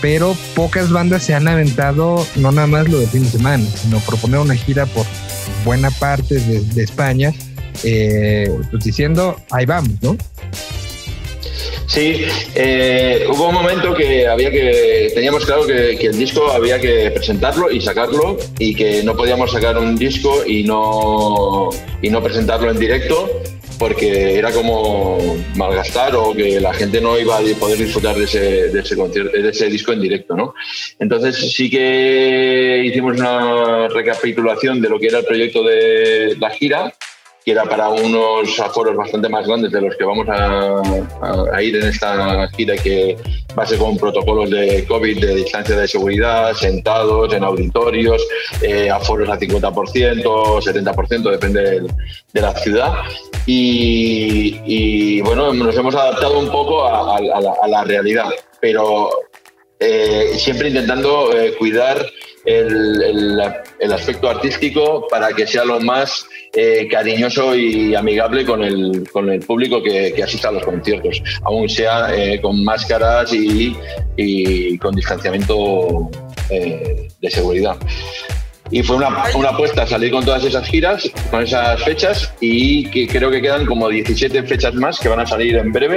pero 0.00 0.36
pocas 0.54 0.90
bandas 0.90 1.22
se 1.24 1.34
han 1.34 1.46
aventado 1.48 2.26
no 2.36 2.52
nada 2.52 2.66
más 2.66 2.88
lo 2.88 2.98
de 2.98 3.06
fin 3.06 3.24
de 3.24 3.30
semana, 3.30 3.64
sino 3.64 3.98
proponer 4.00 4.40
una 4.40 4.54
gira 4.54 4.86
por 4.86 5.06
buena 5.64 5.90
parte 5.90 6.36
de, 6.36 6.82
España, 6.82 7.32
eh, 7.84 8.50
pues 8.70 8.84
diciendo, 8.84 9.36
ahí 9.50 9.66
vamos, 9.66 9.92
¿no? 10.00 10.16
Sí, 11.86 12.24
eh, 12.54 13.26
hubo 13.28 13.48
un 13.48 13.54
momento 13.54 13.92
que 13.94 14.26
había 14.28 14.50
que 14.50 15.10
teníamos 15.12 15.44
claro 15.44 15.66
que, 15.66 15.98
que, 15.98 16.06
el 16.06 16.18
disco 16.18 16.48
había 16.52 16.80
que 16.80 17.10
presentarlo 17.10 17.68
y 17.68 17.80
sacarlo 17.80 18.38
y 18.60 18.76
que 18.76 19.02
no 19.02 19.16
podíamos 19.16 19.50
sacar 19.50 19.76
un 19.76 19.96
disco 19.96 20.46
y 20.46 20.62
no 20.62 21.70
y 22.00 22.10
no 22.10 22.22
presentarlo 22.22 22.70
en 22.70 22.78
directo 22.78 23.42
porque 23.80 24.36
era 24.36 24.52
como 24.52 25.38
malgastar 25.56 26.14
o 26.14 26.34
que 26.34 26.60
la 26.60 26.74
gente 26.74 27.00
no 27.00 27.18
iba 27.18 27.38
a 27.38 27.40
poder 27.58 27.78
disfrutar 27.78 28.14
de 28.14 28.24
ese, 28.24 28.68
de 28.68 29.48
ese 29.48 29.66
disco 29.70 29.92
en 29.92 30.02
directo, 30.02 30.36
¿no? 30.36 30.54
Entonces 30.98 31.50
sí 31.50 31.70
que 31.70 32.82
hicimos 32.84 33.18
una 33.18 33.88
recapitulación 33.88 34.82
de 34.82 34.90
lo 34.90 35.00
que 35.00 35.06
era 35.06 35.20
el 35.20 35.24
proyecto 35.24 35.64
de 35.64 36.36
la 36.38 36.50
gira 36.50 36.92
era 37.50 37.64
para 37.64 37.88
unos 37.88 38.58
aforos 38.60 38.96
bastante 38.96 39.28
más 39.28 39.46
grandes 39.46 39.72
de 39.72 39.80
los 39.80 39.96
que 39.96 40.04
vamos 40.04 40.26
a, 40.28 41.62
ir 41.62 41.76
en 41.76 41.88
esta 41.88 42.48
gira 42.50 42.76
que 42.76 43.16
va 43.58 43.64
a 43.64 43.66
ser 43.66 43.78
con 43.78 43.96
protocolos 43.96 44.50
de 44.50 44.84
COVID, 44.86 45.20
de 45.20 45.34
distancia 45.36 45.76
de 45.76 45.88
seguridad, 45.88 46.52
sentados 46.54 47.32
en 47.32 47.44
auditorios, 47.44 48.26
eh, 48.62 48.90
aforos 48.90 49.28
al 49.28 49.38
50%, 49.38 50.22
70%, 50.22 51.30
depende 51.30 51.80
de, 52.32 52.40
la 52.40 52.54
ciudad. 52.54 52.94
Y, 53.46 55.20
bueno, 55.22 55.52
nos 55.52 55.76
hemos 55.76 55.94
adaptado 55.94 56.38
un 56.38 56.50
poco 56.50 56.86
a, 56.86 57.20
la, 57.68 57.84
realidad, 57.84 58.28
pero 58.60 59.10
eh, 59.80 60.34
siempre 60.36 60.68
intentando 60.68 61.34
eh, 61.34 61.54
cuidar 61.58 62.06
el, 62.44 63.40
aspecto 63.92 64.28
artístico 64.28 65.06
para 65.10 65.32
que 65.32 65.46
sea 65.46 65.64
lo 65.64 65.80
más 65.80 66.26
eh, 66.52 66.86
cariñoso 66.90 67.54
y 67.54 67.94
amigable 67.94 68.44
con 68.44 68.62
el, 68.62 69.08
con 69.10 69.30
el 69.30 69.40
público 69.40 69.82
que, 69.82 70.22
asista 70.22 70.48
a 70.48 70.52
los 70.52 70.64
conciertos, 70.64 71.22
aún 71.42 71.68
sea 71.68 72.14
eh, 72.14 72.40
con 72.40 72.62
máscaras 72.64 73.32
y, 73.32 73.76
con 74.78 74.94
distanciamiento 74.94 76.10
de 76.50 77.30
seguridad. 77.30 77.76
Y 78.70 78.82
fue 78.82 78.96
una, 78.96 79.24
una, 79.34 79.48
apuesta 79.48 79.86
salir 79.86 80.12
con 80.12 80.24
todas 80.24 80.44
esas 80.44 80.66
giras, 80.68 81.10
con 81.30 81.42
esas 81.42 81.82
fechas, 81.82 82.32
y 82.40 82.88
que 82.90 83.08
creo 83.08 83.30
que 83.30 83.42
quedan 83.42 83.66
como 83.66 83.88
17 83.88 84.44
fechas 84.44 84.74
más 84.74 85.00
que 85.00 85.08
van 85.08 85.20
a 85.20 85.26
salir 85.26 85.56
en 85.56 85.72
breve 85.72 85.96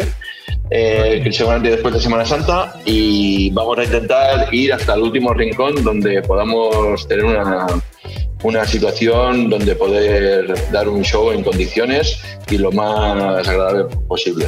eh, 0.70 1.28
seguramente 1.32 1.72
después 1.72 1.94
de 1.94 2.00
Semana 2.00 2.26
Santa, 2.26 2.76
y 2.86 3.52
vamos 3.52 3.78
a 3.80 3.84
intentar 3.84 4.54
ir 4.54 4.74
hasta 4.74 4.96
el 4.96 5.02
último 5.02 5.34
rincón 5.34 5.84
donde 5.84 6.22
podamos 6.22 7.08
tener 7.08 7.26
una, 7.26 7.68
una 8.44 8.66
situación 8.66 9.50
donde 9.50 9.76
poder 9.76 10.54
dar 10.72 10.88
un 10.88 11.04
show 11.04 11.32
en 11.32 11.44
condiciones 11.44 12.20
y 12.50 12.58
lo 12.58 12.72
más 12.72 13.48
agradable 13.48 13.86
posible. 14.08 14.48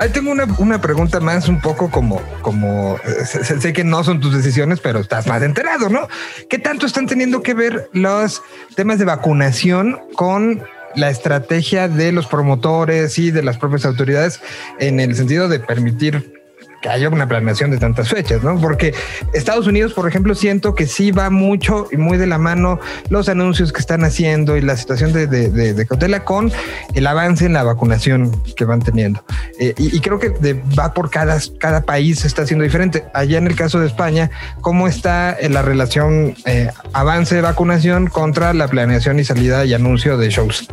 Ahí 0.00 0.10
tengo 0.10 0.30
una, 0.30 0.46
una, 0.58 0.80
pregunta 0.80 1.18
más 1.18 1.48
un 1.48 1.60
poco 1.60 1.90
como, 1.90 2.22
como 2.40 2.98
sé, 3.24 3.60
sé, 3.60 3.72
que 3.72 3.82
no 3.82 4.04
son 4.04 4.20
tus 4.20 4.32
decisiones, 4.32 4.78
pero 4.80 5.00
estás 5.00 5.26
más 5.26 5.42
enterado, 5.42 5.88
¿no? 5.88 6.06
¿Qué 6.48 6.58
tanto 6.58 6.86
están 6.86 7.06
teniendo 7.06 7.42
que 7.42 7.52
ver 7.52 7.88
los 7.92 8.42
temas 8.76 9.00
de 9.00 9.06
vacunación 9.06 10.00
con 10.14 10.62
la 10.94 11.10
estrategia 11.10 11.88
de 11.88 12.12
los 12.12 12.26
promotores 12.26 13.18
y 13.18 13.30
de 13.30 13.42
las 13.42 13.58
propias 13.58 13.84
autoridades 13.84 14.40
en 14.78 15.00
el 15.00 15.14
sentido 15.14 15.48
de 15.48 15.60
permitir 15.60 16.37
que 16.80 16.88
haya 16.88 17.08
una 17.08 17.26
planeación 17.26 17.70
de 17.70 17.78
tantas 17.78 18.08
fechas, 18.08 18.42
¿no? 18.42 18.60
Porque 18.60 18.94
Estados 19.32 19.66
Unidos, 19.66 19.92
por 19.92 20.08
ejemplo, 20.08 20.34
siento 20.34 20.74
que 20.74 20.86
sí 20.86 21.10
va 21.10 21.30
mucho 21.30 21.88
y 21.90 21.96
muy 21.96 22.18
de 22.18 22.26
la 22.26 22.38
mano 22.38 22.78
los 23.08 23.28
anuncios 23.28 23.72
que 23.72 23.80
están 23.80 24.04
haciendo 24.04 24.56
y 24.56 24.60
la 24.60 24.76
situación 24.76 25.12
de, 25.12 25.26
de, 25.26 25.86
cautela 25.86 26.24
con 26.24 26.52
el 26.94 27.06
avance 27.06 27.46
en 27.46 27.52
la 27.52 27.62
vacunación 27.62 28.30
que 28.56 28.64
van 28.64 28.80
teniendo. 28.80 29.24
Eh, 29.58 29.74
y, 29.76 29.98
creo 30.00 30.18
que 30.18 30.30
va 30.78 30.94
por 30.94 31.10
cada, 31.10 31.38
cada 31.58 31.82
país 31.82 32.24
está 32.24 32.46
siendo 32.46 32.64
diferente. 32.64 33.04
Allá 33.14 33.38
en 33.38 33.46
el 33.46 33.56
caso 33.56 33.80
de 33.80 33.86
España, 33.86 34.30
¿cómo 34.60 34.86
está 34.86 35.36
la 35.48 35.62
relación 35.62 36.34
eh, 36.46 36.70
avance 36.92 37.34
de 37.34 37.40
vacunación 37.40 38.06
contra 38.06 38.54
la 38.54 38.68
planeación 38.68 39.18
y 39.18 39.24
salida 39.24 39.64
y 39.64 39.74
anuncio 39.74 40.16
de 40.16 40.30
shows? 40.30 40.68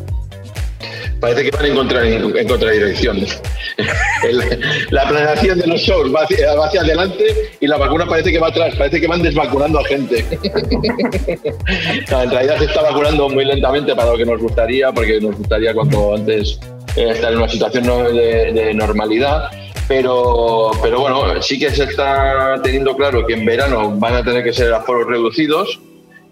Parece 1.19 1.43
que 1.43 1.51
van 1.51 1.65
en, 1.65 1.75
contra, 1.75 2.07
en 2.07 2.47
contradirección. 2.47 3.25
la 4.91 5.07
planeación 5.07 5.59
de 5.59 5.67
los 5.67 5.81
shows 5.81 6.13
va 6.13 6.23
hacia, 6.23 6.81
adelante 6.81 7.25
y 7.59 7.67
la 7.67 7.77
vacuna 7.77 8.05
parece 8.05 8.31
que 8.31 8.39
va 8.39 8.47
atrás, 8.47 8.75
parece 8.75 9.01
que 9.01 9.07
van 9.07 9.21
desvacunando 9.21 9.79
a 9.79 9.85
gente. 9.85 10.25
en 10.43 12.31
realidad 12.31 12.57
se 12.57 12.65
está 12.65 12.81
vacunando 12.81 13.29
muy 13.29 13.45
lentamente 13.45 13.95
para 13.95 14.11
lo 14.11 14.17
que 14.17 14.25
nos 14.25 14.39
gustaría, 14.39 14.91
porque 14.91 15.19
nos 15.19 15.37
gustaría 15.37 15.73
cuanto 15.73 16.15
antes 16.15 16.59
eh, 16.95 17.11
estar 17.11 17.31
en 17.31 17.39
una 17.39 17.49
situación 17.49 17.85
de, 17.85 18.73
normalidad. 18.73 19.49
Pero, 19.87 20.71
pero 20.81 21.01
bueno, 21.01 21.41
sí 21.43 21.59
que 21.59 21.69
se 21.69 21.83
está 21.83 22.59
teniendo 22.63 22.95
claro 22.95 23.25
que 23.27 23.33
en 23.33 23.45
verano 23.45 23.91
van 23.97 24.15
a 24.15 24.23
tener 24.23 24.43
que 24.43 24.51
ser 24.51 24.73
aforos 24.73 25.07
reducidos 25.07 25.79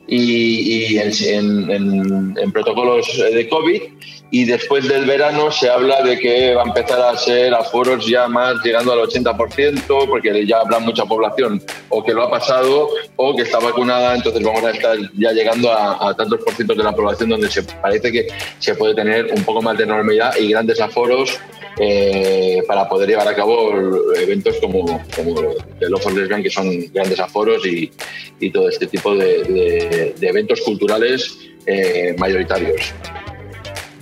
y, 0.07 0.97
en, 0.97 2.51
protocolos 2.51 3.07
de 3.17 3.47
COVID. 3.49 3.81
Y 4.31 4.45
después 4.45 4.87
del 4.87 5.05
verano 5.05 5.51
se 5.51 5.69
habla 5.69 6.01
de 6.01 6.17
que 6.17 6.55
va 6.55 6.63
a 6.63 6.65
empezar 6.65 6.99
a 7.01 7.15
ser 7.15 7.53
aforos 7.53 8.07
ya 8.07 8.27
más 8.27 8.63
llegando 8.63 8.91
al 8.91 8.99
80% 9.01 10.07
porque 10.09 10.43
ya 10.47 10.57
habrá 10.57 10.79
mucha 10.79 11.05
población 11.05 11.61
o 11.89 12.03
que 12.03 12.13
lo 12.13 12.23
ha 12.23 12.31
pasado 12.31 12.89
o 13.15 13.35
que 13.35 13.43
está 13.43 13.59
vacunada, 13.59 14.15
entonces 14.15 14.43
vamos 14.43 14.63
a 14.63 14.71
estar 14.71 14.97
ya 15.19 15.31
llegando 15.33 15.71
a, 15.71 16.15
tantos 16.15 16.39
por 16.43 16.55
ciento 16.55 16.73
de 16.73 16.83
la 16.83 16.93
población 16.93 17.29
donde 17.29 17.51
se 17.51 17.61
parece 17.61 18.11
que 18.11 18.27
se 18.57 18.73
puede 18.73 18.95
tener 18.95 19.27
un 19.35 19.43
poco 19.43 19.61
más 19.61 19.77
de 19.77 19.85
normalidad 19.85 20.35
y 20.35 20.49
grandes 20.49 20.81
aforos 20.81 21.39
eh, 21.79 22.61
para 22.67 22.87
poder 22.87 23.09
llevar 23.09 23.27
a 23.27 23.35
cabo 23.35 23.71
eventos 24.15 24.57
como, 24.61 25.01
como 25.15 25.53
el 25.79 25.93
Ojo 25.93 26.09
Lesbian, 26.11 26.43
que 26.43 26.49
son 26.49 26.69
grandes 26.93 27.19
aforos 27.19 27.65
y, 27.65 27.91
todo 28.51 28.67
este 28.67 28.87
tipo 28.87 29.15
de, 29.15 30.13
de, 30.19 30.27
eventos 30.27 30.59
culturales 30.61 31.37
eh, 31.65 32.13
mayoritarios 32.17 32.93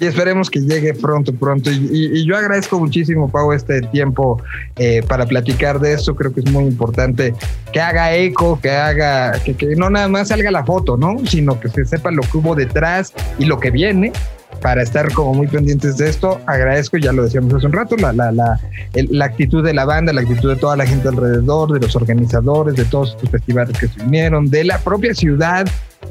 y 0.02 0.08
esperemos 0.08 0.50
que 0.50 0.60
llegue 0.60 0.96
pronto, 0.96 1.32
pronto. 1.32 1.70
Y, 1.70 2.26
yo 2.26 2.36
agradezco 2.36 2.80
muchísimo, 2.80 3.30
Pau, 3.30 3.54
este 3.54 3.82
tiempo 3.82 4.42
eh, 4.78 5.04
para 5.08 5.28
platicar 5.28 5.80
de 5.80 5.94
esto. 5.94 6.16
Creo 6.16 6.34
que 6.34 6.40
es 6.40 6.52
muy 6.52 6.64
importante 6.64 7.36
que 7.72 7.80
haga 7.80 8.16
eco, 8.16 8.60
que 8.60 8.72
haga, 8.72 9.40
que, 9.46 9.54
que, 9.54 9.76
no 9.76 9.92
nada 9.92 10.08
más 10.08 10.30
salga 10.30 10.50
la 10.50 10.66
foto, 10.66 10.98
¿no? 10.98 11.24
Sino 11.28 11.60
que 11.60 11.70
se 11.70 11.86
sepa 11.86 12.10
lo 12.10 12.24
que 12.24 12.36
hubo 12.36 12.56
detrás 12.56 13.14
y 13.38 13.46
lo 13.46 13.60
que 13.60 13.70
viene 13.70 14.12
para 14.62 14.84
estar 14.84 15.12
como 15.14 15.34
muy 15.34 15.48
pendientes 15.48 15.98
de 15.98 16.10
esto. 16.10 16.40
Agradezco, 16.46 16.98
ya 16.98 17.12
lo 17.12 17.24
decíamos 17.24 17.54
hace 17.54 17.66
un 17.66 17.74
rato, 17.74 17.96
la, 17.98 18.14
la, 18.14 18.32
la, 18.32 18.60
la 18.94 19.26
actitud 19.26 19.64
de 19.64 19.74
la 19.74 19.86
banda, 19.86 20.14
la 20.14 20.22
actitud 20.22 20.50
de 20.50 20.56
toda 20.56 20.78
la 20.78 20.86
gente 20.86 21.08
alrededor, 21.08 21.74
de 21.74 21.80
los 21.80 21.96
organizadores, 21.96 22.76
de 22.76 22.86
todos 22.86 23.12
estos 23.12 23.30
festivales 23.30 23.78
que 23.78 23.88
se 23.88 24.02
unieron, 24.02 24.50
de 24.50 24.64
la 24.64 24.78
propia 24.80 25.14
ciudad, 25.14 25.68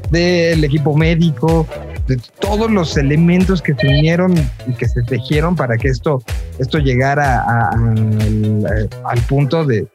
del 0.09 0.63
equipo 0.63 0.95
médico, 0.95 1.65
de 2.07 2.19
todos 2.39 2.69
los 2.69 2.97
elementos 2.97 3.61
que 3.61 3.73
se 3.75 3.87
unieron 3.87 4.33
y 4.67 4.73
que 4.73 4.87
se 4.87 5.01
tejieron 5.03 5.55
para 5.55 5.77
que 5.77 5.87
esto, 5.87 6.21
esto 6.59 6.79
llegara 6.79 7.69
al, 7.69 9.19
punto 9.27 9.65
de, 9.65 9.87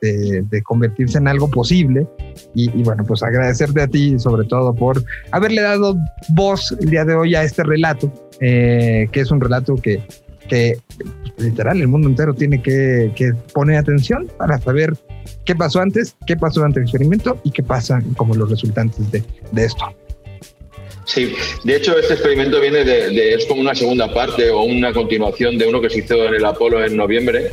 convertirse 0.65 1.19
en 1.19 1.29
algo 1.29 1.51
posible. 1.51 2.07
Y, 2.55 2.83
bueno, 2.83 3.05
pues 3.05 3.23
agradecerte 3.23 3.83
a 3.83 3.89
ti 3.89 4.19
sobre 4.19 4.47
todo 4.47 4.75
por 4.75 5.03
haberle 5.31 5.63
dado 5.63 5.97
voz 6.31 6.75
el 6.81 6.91
día 6.91 7.05
de 7.05 7.15
hoy 7.15 7.35
a 7.35 7.43
este 7.43 7.63
relato, 7.63 8.13
eh, 8.41 9.09
que 9.13 9.21
es 9.21 9.31
un 9.31 9.41
relato 9.41 9.77
que, 9.77 10.03
que 10.49 10.79
literal 11.39 11.81
el 11.81 11.89
mundo 11.89 12.09
entero 12.09 12.35
tiene 12.35 12.63
que, 12.63 13.33
poner 13.53 13.79
atención 13.79 14.29
para 14.39 14.59
saber 14.59 14.97
qué 15.45 15.55
pasó 15.55 15.81
antes, 15.81 16.17
qué 16.27 16.37
pasó 16.37 16.61
durante 16.61 16.81
el 16.81 16.85
experimento 16.85 17.39
y 17.45 17.51
qué 17.51 17.63
pasa 17.63 18.03
como 18.17 18.35
los 18.35 18.51
resultantes 18.51 19.11
de, 19.11 19.25
de 19.53 19.65
esto. 19.65 19.87
Sí, 21.07 21.33
de 21.63 21.77
hecho 21.77 21.97
este 21.97 22.15
experimento 22.15 22.61
viene 22.61 22.85
de, 22.85 23.35
es 23.35 23.47
como 23.47 23.61
una 23.61 23.77
segunda 23.77 24.13
parte 24.13 24.51
o 24.51 24.63
una 24.63 24.93
continuación 24.93 25.57
de 25.57 25.67
uno 25.69 25.81
que 25.81 25.89
se 25.89 26.01
hizo 26.01 26.27
en 26.27 26.35
el 26.35 26.45
Apolo 26.45 26.85
en 26.85 26.97
noviembre 26.97 27.53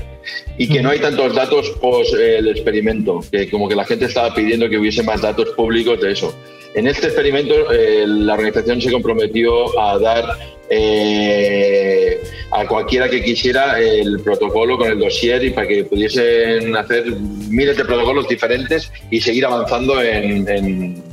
y 0.58 0.68
que 0.68 0.82
no 0.82 0.90
hay 0.90 1.00
tantos 1.00 1.36
datos 1.36 1.70
post 1.80 2.16
el 2.16 2.48
experimento, 2.48 3.20
que 3.32 3.50
como 3.52 3.70
que 3.70 3.76
la 3.76 3.86
gente 3.86 4.06
estaba 4.06 4.34
pidiendo 4.34 4.68
que 4.70 4.80
hubiese 4.80 5.04
más 5.04 5.22
datos 5.22 5.50
públicos 5.50 6.02
de 6.02 6.14
eso. 6.14 6.36
En 6.74 6.88
este 6.88 7.06
experimento 7.06 7.72
eh, 7.72 8.06
la 8.08 8.34
organización 8.34 8.82
se 8.82 8.92
comprometió 8.92 9.80
a 9.80 10.00
dar 10.00 10.26
eh, 10.72 12.24
a 12.52 12.66
cualquiera 12.66 13.08
que 13.08 13.24
quisiera 13.24 13.80
el 13.80 14.20
protocolo 14.22 14.80
con 14.80 14.90
el 14.90 14.98
dossier 14.98 15.44
y 15.44 15.52
para 15.52 15.68
que 15.68 15.84
pudiesen 15.84 16.76
hacer 16.76 17.06
miles 17.50 17.78
de 17.78 17.86
protocolos 17.86 18.28
diferentes 18.28 18.92
y 19.12 19.22
seguir 19.22 19.46
avanzando 19.46 20.02
en, 20.02 21.04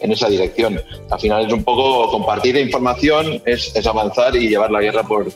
esa 0.00 0.28
dirección. 0.28 0.80
Al 1.10 1.20
final 1.20 1.46
es 1.46 1.52
un 1.52 1.64
poco 1.64 2.10
compartir 2.10 2.56
información, 2.56 3.42
es, 3.44 3.74
avanzar 3.86 4.36
y 4.36 4.48
llevar 4.48 4.70
la 4.70 4.80
guerra 4.80 5.02
por... 5.02 5.26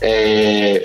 Eh, 0.00 0.84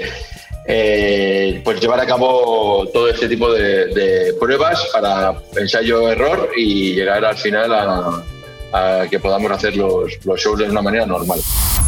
eh, 0.72 1.62
pues 1.64 1.82
llevar 1.82 2.00
a 2.00 2.06
cabo 2.06 2.88
todo 2.94 3.10
este 3.10 3.28
tipo 3.28 3.52
de, 3.52 4.36
pruebas 4.40 4.88
para 4.94 5.34
ensayo-error 5.56 6.52
y 6.56 6.94
llegar 6.94 7.26
al 7.26 7.38
final 7.38 8.24
a, 8.72 9.08
que 9.10 9.20
podamos 9.20 9.52
hacer 9.52 9.76
los, 9.76 10.24
los 10.26 10.40
shows 10.40 10.60
de 10.60 10.66
una 10.66 10.82
manera 10.82 11.06
normal. 11.06 11.42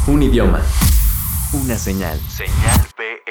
Un 0.08 0.24
idioma. 0.24 0.66
Una 1.54 1.78
señal. 1.78 2.20
Señal 2.30 2.88
P 2.96 3.22